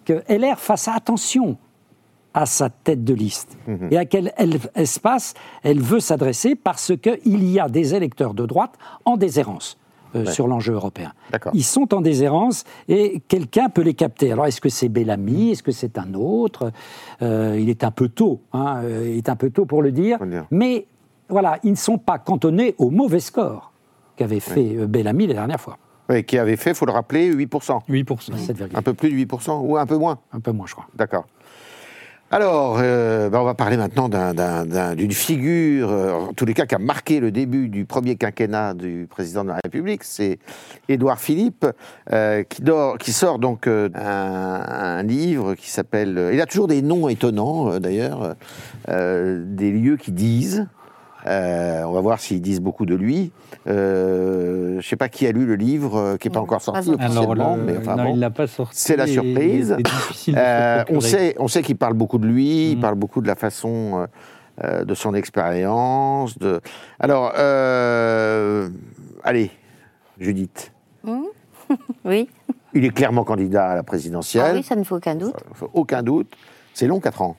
[0.06, 1.58] que LR fasse attention
[2.38, 3.88] à sa tête de liste mhm.
[3.90, 4.32] et à quel
[4.76, 5.34] espace
[5.64, 8.76] elle veut s'adresser parce qu'il y a des électeurs de droite
[9.06, 9.78] en déshérence.
[10.16, 11.12] Euh, sur l'enjeu européen.
[11.54, 14.32] Ils sont en déshérence et quelqu'un peut les capter.
[14.32, 15.52] Alors est-ce que c'est Bellamy?
[15.52, 16.72] Est-ce que c'est un autre?
[17.22, 19.92] Euh, Il est un peu tôt, hein, euh, il est un peu tôt pour le
[19.92, 20.18] dire.
[20.50, 20.88] Mais
[21.28, 23.74] voilà, ils ne sont pas cantonnés au mauvais score.
[24.16, 25.78] qu'avait fait Bellamy la dernière fois.
[26.10, 27.82] Oui, qui avait fait, il faut le rappeler, 8%.
[27.90, 28.76] 8%.
[28.76, 30.88] Un peu plus de 8%, ou un peu moins Un peu moins, je crois.
[30.96, 31.26] D'accord.
[32.30, 36.76] Alors, euh, ben, on va parler maintenant d'une figure, euh, en tous les cas, qui
[36.76, 40.04] a marqué le début du premier quinquennat du président de la République.
[40.04, 40.38] C'est
[40.90, 41.66] Édouard Philippe,
[42.12, 46.32] euh, qui, sort donc un, livre qui s'appelle.
[46.34, 48.36] Il a toujours des noms étonnants, d'ailleurs,
[48.90, 50.68] des lieux qui disent.
[51.26, 53.32] On va voir s'ils disent beaucoup de lui.
[53.68, 56.62] Euh, je ne sais pas qui a lu le livre, euh, qui n'est pas encore
[56.62, 58.80] sorti officiellement, mais enfin non, il l'a pas sorti.
[58.80, 59.76] C'est la surprise.
[60.90, 62.82] on sait, on sait qu'il parle beaucoup de lui, il mm.
[62.82, 64.08] parle beaucoup de la façon
[64.64, 66.38] de son expérience.
[66.40, 66.62] De...
[67.00, 67.34] Alors,
[69.24, 69.52] allez,
[70.20, 70.72] Judith.
[71.04, 71.24] Mm.
[72.06, 72.30] oui.
[72.74, 74.46] Il est clairement candidat à la présidentielle.
[74.48, 75.36] Ah oui, ça ne fait aucun doute.
[75.74, 76.34] Aucun doute.
[76.74, 77.36] C'est long, 4 ans.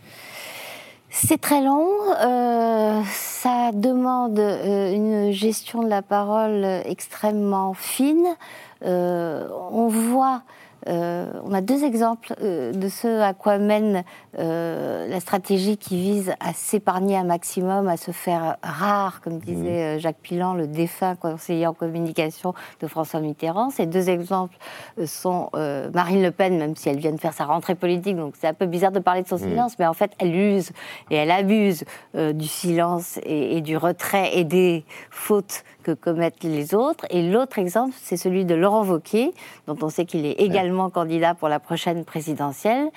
[1.11, 1.89] C'est très long,
[2.21, 8.37] euh, ça demande euh, une gestion de la parole extrêmement fine.
[8.85, 10.43] Euh, on voit
[10.87, 14.05] euh, on a deux exemples euh, de ce à quoi mène
[14.39, 19.97] euh, la stratégie qui vise à s'épargner un maximum, à se faire rare, comme disait
[19.97, 19.99] mmh.
[19.99, 23.71] Jacques Pilan, le défunt conseiller en communication de François Mitterrand.
[23.71, 24.57] Ces deux exemples
[25.05, 28.47] sont Marine Le Pen, même si elle vient de faire sa rentrée politique, donc c'est
[28.47, 29.51] un peu bizarre de parler de son mmh.
[29.51, 30.71] silence, mais en fait, elle use
[31.11, 37.07] et elle abuse du silence et, du retrait et des fautes que commettent les autres.
[37.09, 39.33] Et l'autre exemple, c'est celui de Laurent Wauquiez,
[39.67, 42.89] dont on sait qu'il est également candidat pour la prochaine présidentielle,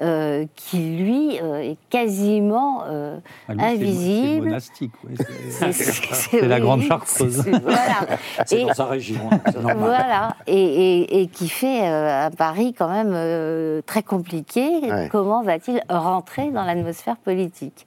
[0.00, 3.18] euh, qui lui euh, est quasiment euh,
[3.48, 4.36] ah, invisible.
[4.36, 5.16] C'est monastique, oui.
[6.12, 7.42] C'est la grande chartreuse.
[7.62, 8.18] Voilà.
[8.46, 9.28] C'est dans sa région.
[9.32, 14.68] Hein, voilà, et, et, qui fait un pari quand même très compliqué.
[15.10, 17.86] Comment va-t-il rentrer dans l'atmosphère politique?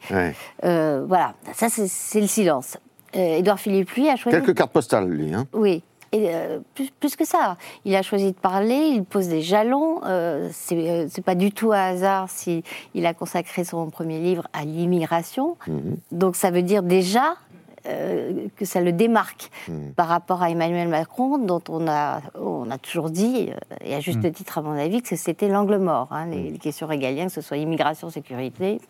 [0.61, 2.77] Voilà, ça c'est le silence.
[3.13, 4.37] Édouard Philippe, lui, a choisi.
[4.37, 5.33] Quelques cartes postales, lui.
[5.33, 5.47] Hein.
[5.53, 5.83] Oui.
[6.11, 6.59] Et euh,
[6.99, 10.01] plus, que ça, il a choisi de parler, il pose des jalons.
[10.05, 12.63] Euh, euh c'est pas du tout un hasard si
[12.95, 15.57] il a consacré son premier livre à l'immigration.
[15.67, 15.97] Mhm.
[16.11, 17.35] Donc ça veut dire déjà
[17.85, 19.93] euh, que ça le démarque mhm.
[19.93, 23.51] par rapport à Emmanuel Macron, dont on a, on a toujours dit,
[23.81, 24.31] et à juste mhm.
[24.31, 26.07] titre à mon avis, que c'était l'angle mort.
[26.11, 28.81] Hein, les, les, questions régaliennes, que ce soit immigration, sécurité,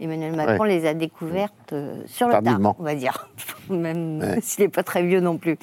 [0.00, 3.28] Emmanuel Macron les a découvertes euh, sur le tard, on va dire,
[3.70, 5.58] même s'il n'est pas très vieux non plus.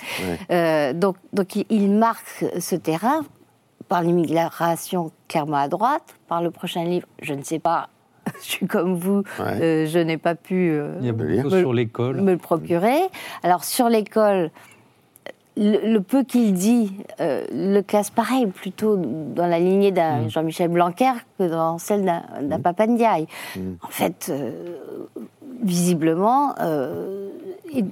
[0.52, 3.22] Euh, donc, donc il marque ce terrain
[3.88, 7.90] par l'immigration clairement à droite, par le prochain livre, je ne sais pas,
[8.42, 12.22] je suis comme vous, euh, je n'ai pas pu Il y a me, sur l'école.
[12.22, 13.02] me le procurer.
[13.44, 14.50] Alors sur l'école,
[15.56, 20.30] le, peu qu'il dit euh, le classe pareil, plutôt dans la lignée d'un mm.
[20.30, 22.62] Jean-Michel Blanquer que dans celle d'un mm.
[22.62, 23.28] Papandiaï.
[23.56, 23.60] Mm.
[23.82, 24.51] En fait, euh,
[25.62, 27.30] visiblement, euh,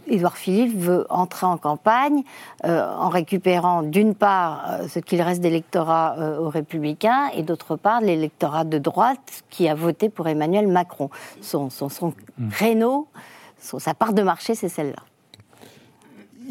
[0.07, 2.21] Édouard Philippe veut entrer en campagne
[2.63, 8.77] en récupérant d'une part ce qu'il reste d'électorat aux Républicains et d'autre part l'électorat de
[8.77, 11.09] droite qui a voté pour Emmanuel Macron.
[11.41, 12.13] Son, son, son
[12.51, 13.07] créneau,
[13.57, 15.01] sa part de marché, c'est celle-là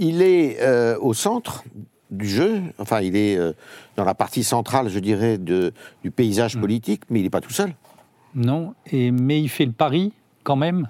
[0.01, 1.63] il est euh, au centre
[2.11, 3.53] du jeu, enfin il est euh,
[3.97, 5.73] dans la partie centrale, je dirais, de,
[6.03, 6.61] du paysage mm.
[6.61, 7.75] politique, mais il n'est pas tout seul.
[8.35, 10.89] Non, et, mais il fait le pari quand même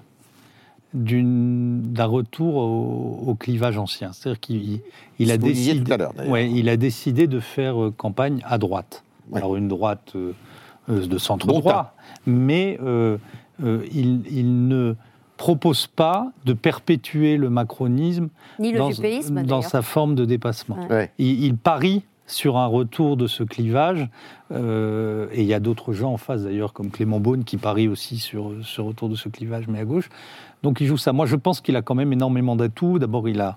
[0.92, 4.12] d'un retour au, clivage ancien.
[4.12, 4.80] C'est-à-dire qu'il
[5.20, 5.94] il a, décidé,
[6.26, 9.04] ouais, il a décidé de faire euh, campagne à droite.
[9.32, 10.16] Alors une droite
[10.88, 11.94] de centre droit,
[12.26, 12.76] mais
[13.60, 14.96] il, il ne
[15.40, 18.28] propose pas de perpétuer le macronisme
[18.58, 20.76] dans, sa forme de dépassement.
[21.18, 24.06] Il, parie sur un retour de ce clivage,
[24.52, 27.88] euh, et il y a d'autres gens en face d'ailleurs, comme Clément Beaune, qui parie
[27.88, 30.10] aussi sur ce retour de ce clivage, mais à gauche.
[30.62, 31.14] Donc il joue ça.
[31.14, 32.98] Moi, je pense qu'il a quand même énormément d'atouts.
[32.98, 33.56] D'abord, il a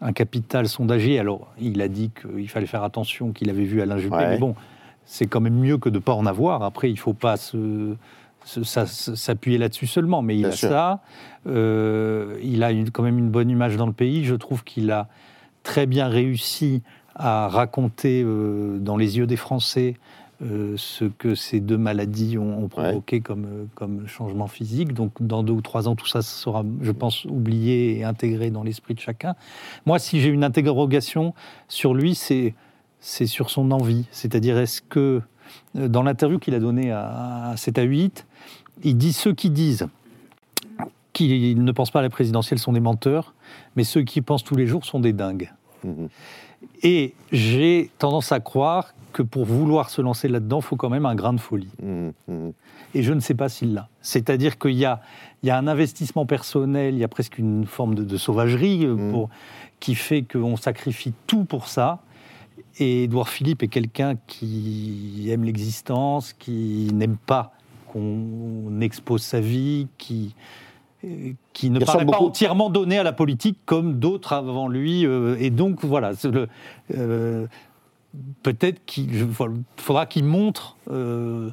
[0.00, 1.20] un capital sondager.
[1.20, 4.56] Alors, il a dit qu'il fallait faire attention, qu'il avait vu Alain Juppé, mais bon,
[5.04, 6.64] c'est quand même mieux que de ne pas en avoir.
[6.64, 7.94] Après, il ne faut pas se
[8.44, 11.00] s'appuyer là-dessus seulement, mais il a ça.
[11.46, 14.24] Euh, il a quand même une bonne image dans le pays.
[14.24, 15.08] Je trouve qu'il a
[15.62, 16.82] très bien réussi
[17.14, 19.96] à raconter euh, dans les yeux des Français
[20.42, 24.94] euh, ce que ces deux maladies ont, provoqué comme, comme changement physique.
[24.94, 28.62] Donc, dans deux ou trois ans, tout ça sera, je pense, oublié et intégré dans
[28.62, 29.34] l'esprit de chacun.
[29.84, 31.34] Moi, si j'ai une interrogation
[31.68, 32.54] sur lui, c'est
[33.26, 34.06] sur son envie.
[34.12, 35.20] C'est-à-dire, est-ce que,
[35.74, 38.26] dans l'interview qu'il a donnée à, à 7 à 8,
[38.82, 39.88] il dit ceux qui disent
[41.12, 43.34] qu'ils ne pensent pas à la présidentielle sont des menteurs,
[43.76, 45.52] mais ceux qui pensent tous les jours sont des dingues.
[45.84, 46.08] Mhm.
[46.82, 51.06] Et j'ai tendance à croire que pour vouloir se lancer là-dedans, il faut quand même
[51.06, 51.70] un grain de folie.
[51.82, 52.12] Mhm.
[52.28, 52.52] Mhm.
[52.94, 53.88] Et je ne sais pas s'il l'a.
[54.02, 55.00] C'est-à-dire qu'il y a,
[55.42, 59.10] il y a un investissement personnel, il y a presque une forme de, sauvagerie euh,
[59.10, 59.30] pour,
[59.78, 62.00] qui fait qu'on sacrifie tout pour ça.
[62.78, 67.52] Et Édouard Philippe est quelqu'un qui aime l'existence, qui n'aime pas
[67.92, 70.34] qu'on expose sa vie, qui,
[71.52, 75.06] qui ne paraît pas entièrement donné à la politique comme d'autres avant lui.
[75.06, 76.12] Euh, et donc, voilà,
[76.94, 77.46] euh,
[78.42, 79.28] peut-être qu'il
[79.76, 81.50] faudra qu'il montre euh,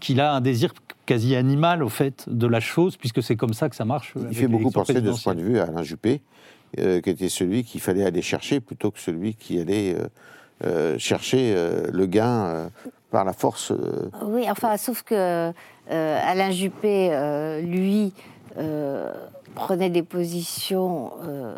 [0.00, 0.72] qu'il a un désir
[1.06, 4.14] quasi animal, au fait, de la chose, puisque c'est comme ça que ça marche.
[4.30, 6.22] Il fait beaucoup penser de ce point de vue à Alain Juppé,
[6.76, 9.96] qui était celui qu'il fallait aller chercher plutôt que celui qui allait
[10.98, 11.54] chercher
[11.92, 12.70] le gain
[13.10, 13.72] par la force.
[14.22, 15.52] Oui, enfin, sauf que
[15.88, 17.10] Alain Juppé,
[17.62, 18.12] lui,
[18.56, 19.12] euh,
[19.54, 21.56] prenait des positions euh,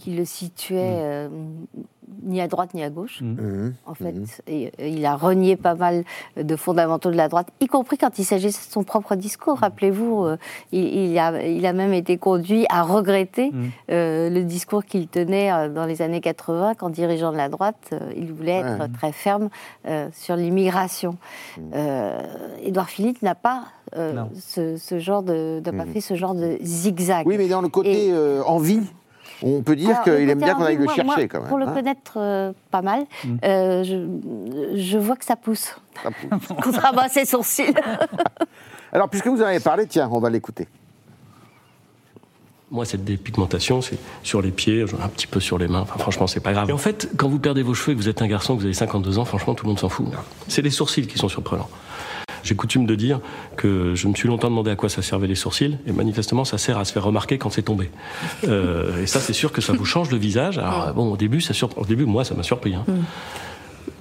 [0.00, 1.02] qui le situaient mm.
[1.02, 1.28] euh,
[2.24, 3.26] ni à droite ni à gauche, mm.
[3.26, 3.74] Mm.
[3.86, 4.42] en fait.
[4.48, 6.04] Et, il a renié pas mal
[6.36, 9.58] de fondamentaux de la droite, y compris quand il s'agissait de son propre discours.
[9.58, 10.26] Rappelez-vous,
[10.72, 13.52] il, a, il, a, même été conduit à regretter
[13.88, 18.60] le discours qu'il tenait dans les années 80, quand dirigeant de la droite, il voulait
[18.60, 19.48] être très ferme
[20.12, 21.16] sur l'immigration.
[22.62, 23.64] Édouard Philippe n'a pas
[23.96, 27.26] euh, ce, genre de, pas fait ce genre de zigzag.
[27.26, 28.80] Oui, mais dans le côté euh, envie,
[29.42, 31.48] on peut dire qu'il aime bien qu'on aille le chercher quand même.
[31.48, 31.72] Pour le hein.
[31.72, 33.38] connaître euh, pas mal, mhm.
[33.42, 35.76] je, je, vois que ça pousse.
[36.02, 36.48] Ça pousse.
[36.62, 37.74] Contrairement à ses sourcils.
[38.92, 40.66] Alors, puisque vous en avez parlé, tiens, on va l'écouter.
[42.70, 45.80] Moi, cette dépigmentation, c'est sur les pieds, un petit peu sur les mains.
[45.80, 46.70] Enfin, franchement, c'est pas grave.
[46.70, 48.60] Et en fait, quand vous perdez vos cheveux et que vous êtes un garçon, que
[48.60, 50.06] vous avez 52 ans, franchement, tout le monde s'en fout.
[50.46, 51.68] C'est les sourcils qui sont surprenants.
[52.42, 53.20] J'ai coutume de dire
[53.56, 56.58] que je me suis longtemps demandé à quoi ça servait les sourcils, et manifestement, ça
[56.58, 57.90] sert à se faire remarquer quand c'est tombé.
[58.48, 60.58] Euh, et ça, c'est sûr que ça vous change le visage.
[60.58, 62.74] Alors, bon, au début, ça au début moi, ça m'a surpris.
[62.74, 62.84] Hein.
[62.86, 62.92] Mm.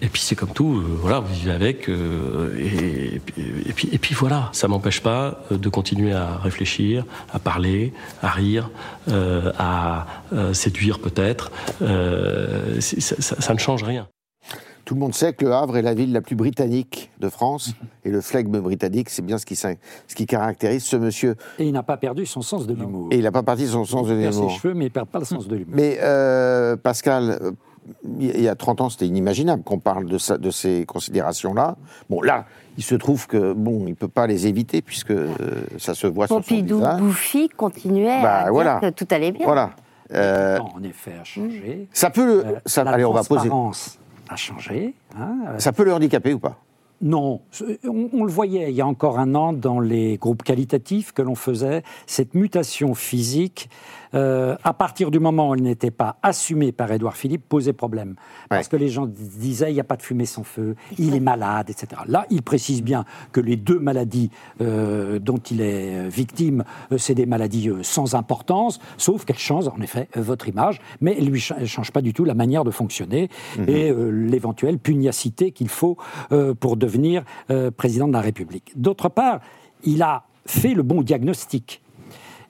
[0.01, 3.19] Et puis c'est comme tout, euh, voilà, vous vivez avec, euh, et,
[3.73, 8.69] puis, et puis voilà, ça m'empêche pas de continuer à réfléchir, à parler, à rire,
[9.57, 10.07] à
[10.53, 11.51] séduire peut-être.
[11.81, 14.07] ça ne change rien.
[14.89, 17.75] Tout le monde sait que Le Havre est la ville la plus britannique de France,
[18.05, 19.75] et le flegme britannique, c'est bien ce qui, ce
[20.15, 21.35] qui caractérise ce monsieur.
[21.59, 23.07] Et il n'a pas perdu son sens de l'humour.
[23.11, 24.31] Et il n'a pas perdu son sens de l'humour.
[24.31, 25.75] Il perd ses cheveux, mais il ne perd pas le sens de l'humour.
[25.75, 27.51] Mais euh, Pascal, euh,
[28.19, 31.77] il y a 30 ans, c'était inimaginable qu'on parle de, de ces considérations-là.
[32.09, 35.35] Bon, là, il se trouve que bon, il peut pas les éviter puisque euh,
[35.77, 39.45] ça se voit Pompidou, sur son Bouffi continuait bah, à dire que tout allait bien.
[39.45, 39.69] Voilà.
[40.11, 41.87] en effet, a changé.
[41.93, 42.43] Ça peut.
[42.65, 43.51] ça, allez, on va poser
[44.29, 44.93] a changé.
[45.17, 45.57] Hein.
[45.57, 46.59] Ça peut le handicaper ou pas?
[47.01, 47.39] Non,
[47.85, 51.35] on, le voyait il y a encore un an dans les groupes qualitatifs que l'on
[51.35, 53.69] faisait, cette mutation physique
[54.13, 58.15] euh, à partir du moment où elle n'était pas assumée par Édouard Philippe, posait problème.
[58.49, 61.19] Parce que les gens disaient il n'y a pas de fumée sans feu, il est
[61.19, 62.01] malade, etc.
[62.07, 64.29] Là, il précise bien que les deux maladies
[64.61, 66.63] euh, dont il est euh, victime,
[66.97, 71.65] c'est des maladies sans importance, sauf qu'elles changent en effet votre image, mais elles ne
[71.65, 73.69] changent pas du tout la manière de fonctionner mhm.
[73.69, 75.97] et l'éventuelle pugnacité qu'il faut
[76.59, 77.23] pour devenir
[77.77, 78.73] président de la République.
[78.75, 79.39] D'autre part,
[79.83, 81.81] il a fait le bon diagnostic.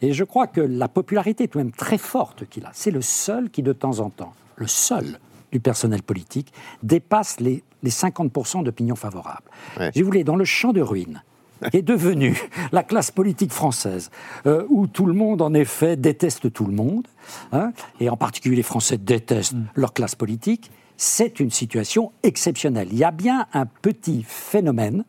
[0.02, 3.02] Et je crois que la popularité tout de même très forte qu'il a, c'est le
[3.02, 5.20] seul qui de temps en temps, le seul
[5.52, 9.44] du personnel politique, dépasse les, les 50% d'opinion favorable.
[9.96, 11.24] Je voulais, dans le champ de ruines,
[11.72, 12.38] qui est devenu
[12.72, 14.12] la classe politique française,
[14.46, 17.08] euh, où tout le monde, en effet, déteste tout le monde,
[17.52, 19.68] hein, et en particulier les Français détestent mm.
[19.76, 22.90] leur classe politique, c'est une situation exceptionnelle.
[22.92, 25.06] Il y a bien un petit phénomène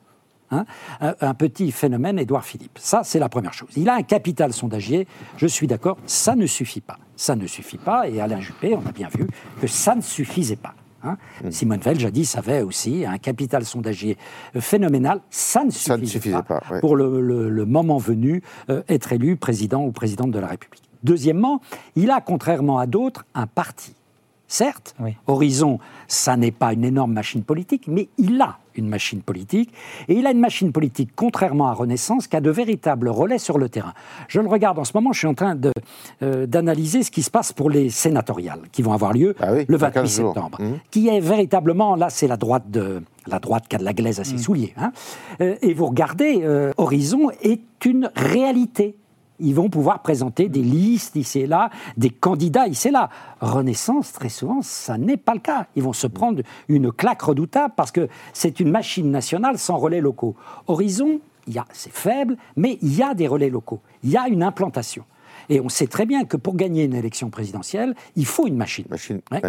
[0.52, 0.64] Hein,
[1.00, 2.78] un, petit phénomène Édouard Philippe.
[2.80, 3.68] Ça, c'est la première chose.
[3.76, 6.98] Il a un capital sondagier, je suis d'accord, ça ne suffit pas.
[7.14, 9.28] Ça ne suffit pas, et Alain Juppé, on a bien vu
[9.60, 10.74] que ça ne suffisait pas.
[11.04, 11.16] Hein.
[11.44, 11.50] Mmh.
[11.52, 14.18] Simone Veil, jadis, avait aussi un capital sondagier
[14.58, 15.20] phénoménal.
[15.30, 20.38] Ça ne suffisait, pas, pour le, moment venu euh, être élu président ou présidente de
[20.38, 20.82] la République.
[21.04, 21.60] Deuxièmement,
[21.96, 23.94] il a, contrairement à d'autres, un parti.
[24.48, 24.96] Certes,
[25.28, 25.78] Horizon,
[26.08, 29.72] ça n'est pas une énorme machine politique, mais il a une machine politique.
[30.08, 33.58] Et il a une machine politique, contrairement à Renaissance, qui a de véritables relais sur
[33.58, 33.94] le terrain.
[34.28, 35.56] Je le regarde en ce moment, je suis en train
[36.22, 39.76] euh, d'analyser ce qui se passe pour les sénatoriales, qui vont avoir lieu ah le
[39.76, 40.58] 28 septembre.
[40.60, 40.72] Mmh.
[40.90, 44.18] Qui est véritablement, là, c'est la droite de la droite qui a de la glaise
[44.18, 44.38] à ses mmh.
[44.38, 44.74] souliers.
[44.76, 44.92] Hein.
[45.40, 48.96] Euh, et vous regardez, euh, Horizon est une réalité
[49.40, 53.08] ils vont pouvoir présenter des listes ici et là, des candidats ici et là.
[53.40, 55.66] Renaissance, très souvent, ça n'est pas le cas.
[55.76, 60.00] Ils vont se prendre une claque redoutable parce que c'est une machine nationale sans relais
[60.00, 60.36] locaux.
[60.66, 61.20] Horizon,
[61.72, 63.80] c'est faible, mais il y a des relais locaux.
[64.02, 65.04] Il y a une implantation.
[65.48, 68.84] Et on sait très bien que pour gagner une élection présidentielle, il faut une machine.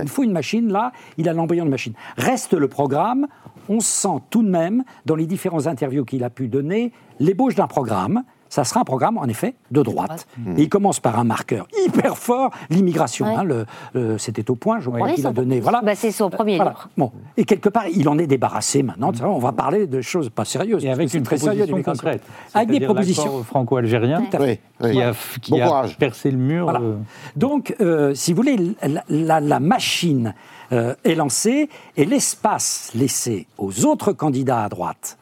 [0.02, 1.94] Il faut une machine, là, il a l'embryon de machine.
[2.18, 3.28] Reste le programme,
[3.70, 7.68] on sent tout de même, dans les différentes interviews qu'il a pu donner, l'ébauche d'un
[7.68, 10.28] programme ça sera un programme, en effet, de droite.
[10.58, 13.26] Et il commence par un marqueur hyper fort, l'immigration.
[13.28, 13.36] Ouais.
[13.36, 15.62] hein, le- le- C'était au point, je crois, Oui, qu'il a donné.
[15.62, 15.82] Voilà.
[15.82, 16.72] Bah, c'est son premier Voilà.
[16.72, 16.90] livre.
[16.98, 17.12] Bon.
[17.38, 19.12] Et quelque part, il en est débarrassé maintenant.
[19.24, 20.84] On va parler de choses pas sérieuses.
[20.84, 22.22] Et avec une très proposition concrète.
[22.54, 23.44] Avec des propositions.
[23.44, 24.60] franco-algérien Tout à fait.
[24.82, 24.92] Oui, oui.
[24.92, 25.98] qui a, qui Bon a courage.
[25.98, 26.66] percé le mur.
[26.66, 26.82] Voilà.
[26.82, 26.98] euh,
[27.38, 30.34] Donc, euh, si vous voulez, la, la- la machine
[30.74, 35.18] euh, est lancée et l'espace laissé aux autres candidats à droite,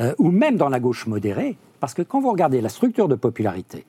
[0.00, 3.14] euh, ou même dans la gauche modérée, parce que quand vous regardez la structure de
[3.14, 3.84] popularité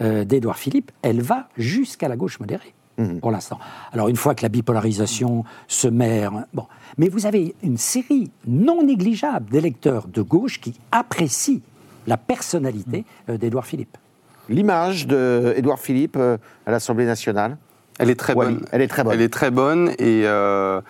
[0.00, 2.74] euh, d'Édouard Philippe, elle va jusqu'à la gauche modérée.
[3.20, 3.60] Pour l'instant.
[3.92, 6.26] Alors, une fois que la bipolarisation se met.
[6.52, 6.66] Bon.
[6.98, 11.60] Mais vous avez une série non négligeable d'électeurs de gauche qui apprécient
[12.08, 13.96] la personnalité euh, d'Édouard Philippe.
[14.48, 17.58] L'image d'Édouard Philippe euh, à l'Assemblée nationale
[18.00, 18.64] Elle est très bonne.
[18.72, 19.12] elle est très bonne.
[19.12, 20.80] Elle est très bonne et euh,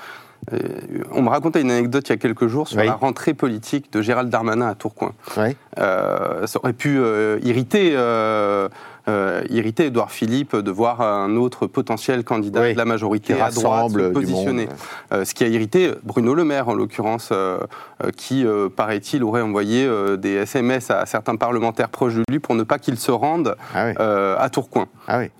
[1.13, 2.87] on me racontait une anecdote il y a quelques jours sur Oui.
[2.87, 5.13] la rentrée politique de Gérald Darmanin à Tourcoing.
[5.37, 5.57] Oui.
[5.79, 8.69] Euh, ça aurait pu euh, irriter, euh,
[9.09, 12.73] euh, irriter Édouard Philippe de voir un autre potentiel candidat Oui.
[12.75, 14.69] de la majorité Qui à droite rassemble se positionner.
[15.13, 17.59] Euh, ce qui a irrité Bruno Le Maire, en l'occurrence, euh,
[18.05, 22.39] euh, qui, euh, paraît-il, aurait envoyé euh, des SMS à certains parlementaires proches de lui
[22.39, 24.87] pour ne pas qu'ils se rendent Ah euh, à Tourcoing.
[25.09, 25.31] Ah oui.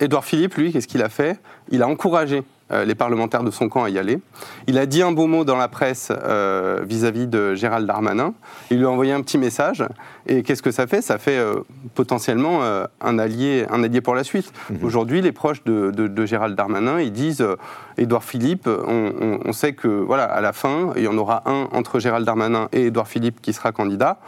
[0.00, 1.38] Édouard Philippe, lui, qu'est-ce qu'il a fait?
[1.70, 4.18] Il a encouragé euh, les parlementaires de son camp à y aller.
[4.66, 8.32] Il a dit un beau mot dans la presse euh, vis-à-vis de Gérald Darmanin.
[8.70, 9.84] Il lui a envoyé un petit message.
[10.26, 11.02] Et qu'est-ce que ça fait?
[11.02, 11.56] Ça fait euh,
[11.94, 14.50] potentiellement euh, un, allié, un allié pour la suite.
[14.82, 17.56] Aujourd'hui, les proches de, de- de Gérald Darmanin, ils disent euh,
[17.98, 21.42] Édouard Philippe, on, on- on sait que voilà, à la fin, il y en aura
[21.48, 24.18] un entre Gérald Darmanin et Édouard Philippe qui sera candidat.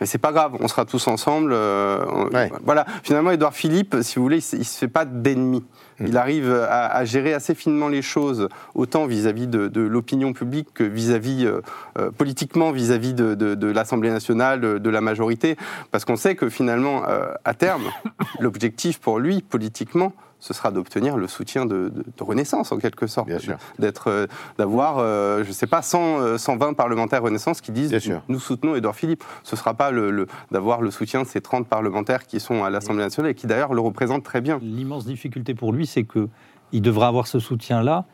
[0.00, 1.52] Mais c'est pas grave, on sera tous ensemble.
[1.52, 2.00] euh,
[2.32, 2.50] Ouais.
[2.64, 5.62] Voilà, finalement, Édouard Philippe, si vous voulez, il ne se fait pas d'ennemis.
[6.00, 11.46] Il arrive à, gérer assez finement les choses, autant vis-à-vis de, l'opinion publique que vis-à-vis,
[11.46, 11.60] euh,
[11.98, 15.56] euh, politiquement, vis-à-vis de, l'Assemblée nationale, de, de la majorité.
[15.90, 17.84] Parce qu'on sait que finalement, euh, à terme,
[18.40, 20.12] l'objectif pour lui, politiquement,
[20.44, 23.28] ce sera d'obtenir le soutien de, de- de Renaissance, en quelque sorte.
[23.28, 23.56] Bien sûr.
[23.78, 24.26] D'être, euh,
[24.58, 28.22] d'avoir, euh, je ne sais pas, 100, euh, 120 parlementaires Renaissance qui disent Bien sûr.
[28.28, 29.22] nous soutenons Édouard Philippe.
[29.44, 32.64] Ce ne sera pas le, le- d'avoir le soutien de ces 30 parlementaires qui sont
[32.64, 34.58] à l'Assemblée nationale et qui d'ailleurs le représentent très bien.
[34.60, 36.28] L'immense difficulté pour lui, c'est que
[36.72, 38.06] il devra avoir ce soutien-là,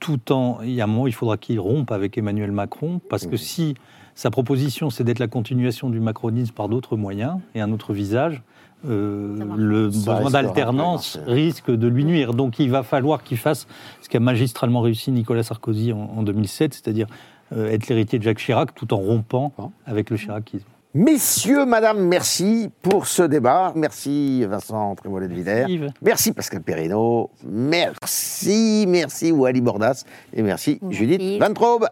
[0.00, 0.58] tout en.
[0.62, 3.74] Il y a un moment, il faudra qu'il rompe avec Emmanuel Macron, parce que si
[4.14, 8.42] sa proposition, c'est d'être la continuation du macronisme par d'autres moyens et un autre visage,
[8.88, 12.34] euh, le Ça besoin d'alternance risque de lui nuire.
[12.34, 13.66] Donc il va falloir qu'il fasse
[14.00, 17.06] ce qu'a magistralement réussi Nicolas Sarkozy en, en 2007, c'est-à-dire
[17.52, 19.52] euh, être l'héritier de Jacques Chirac tout en rompant
[19.86, 20.66] avec le chiracisme.
[20.92, 23.72] Messieurs, madame, merci pour ce débat.
[23.76, 25.92] Merci Vincent Trémollet de Villers.
[26.02, 27.30] Merci Pascal Perrino.
[27.44, 30.02] Merci, merci Wally Bordas.
[30.32, 30.96] Et merci Merci.
[30.96, 31.86] Judith Van Traube.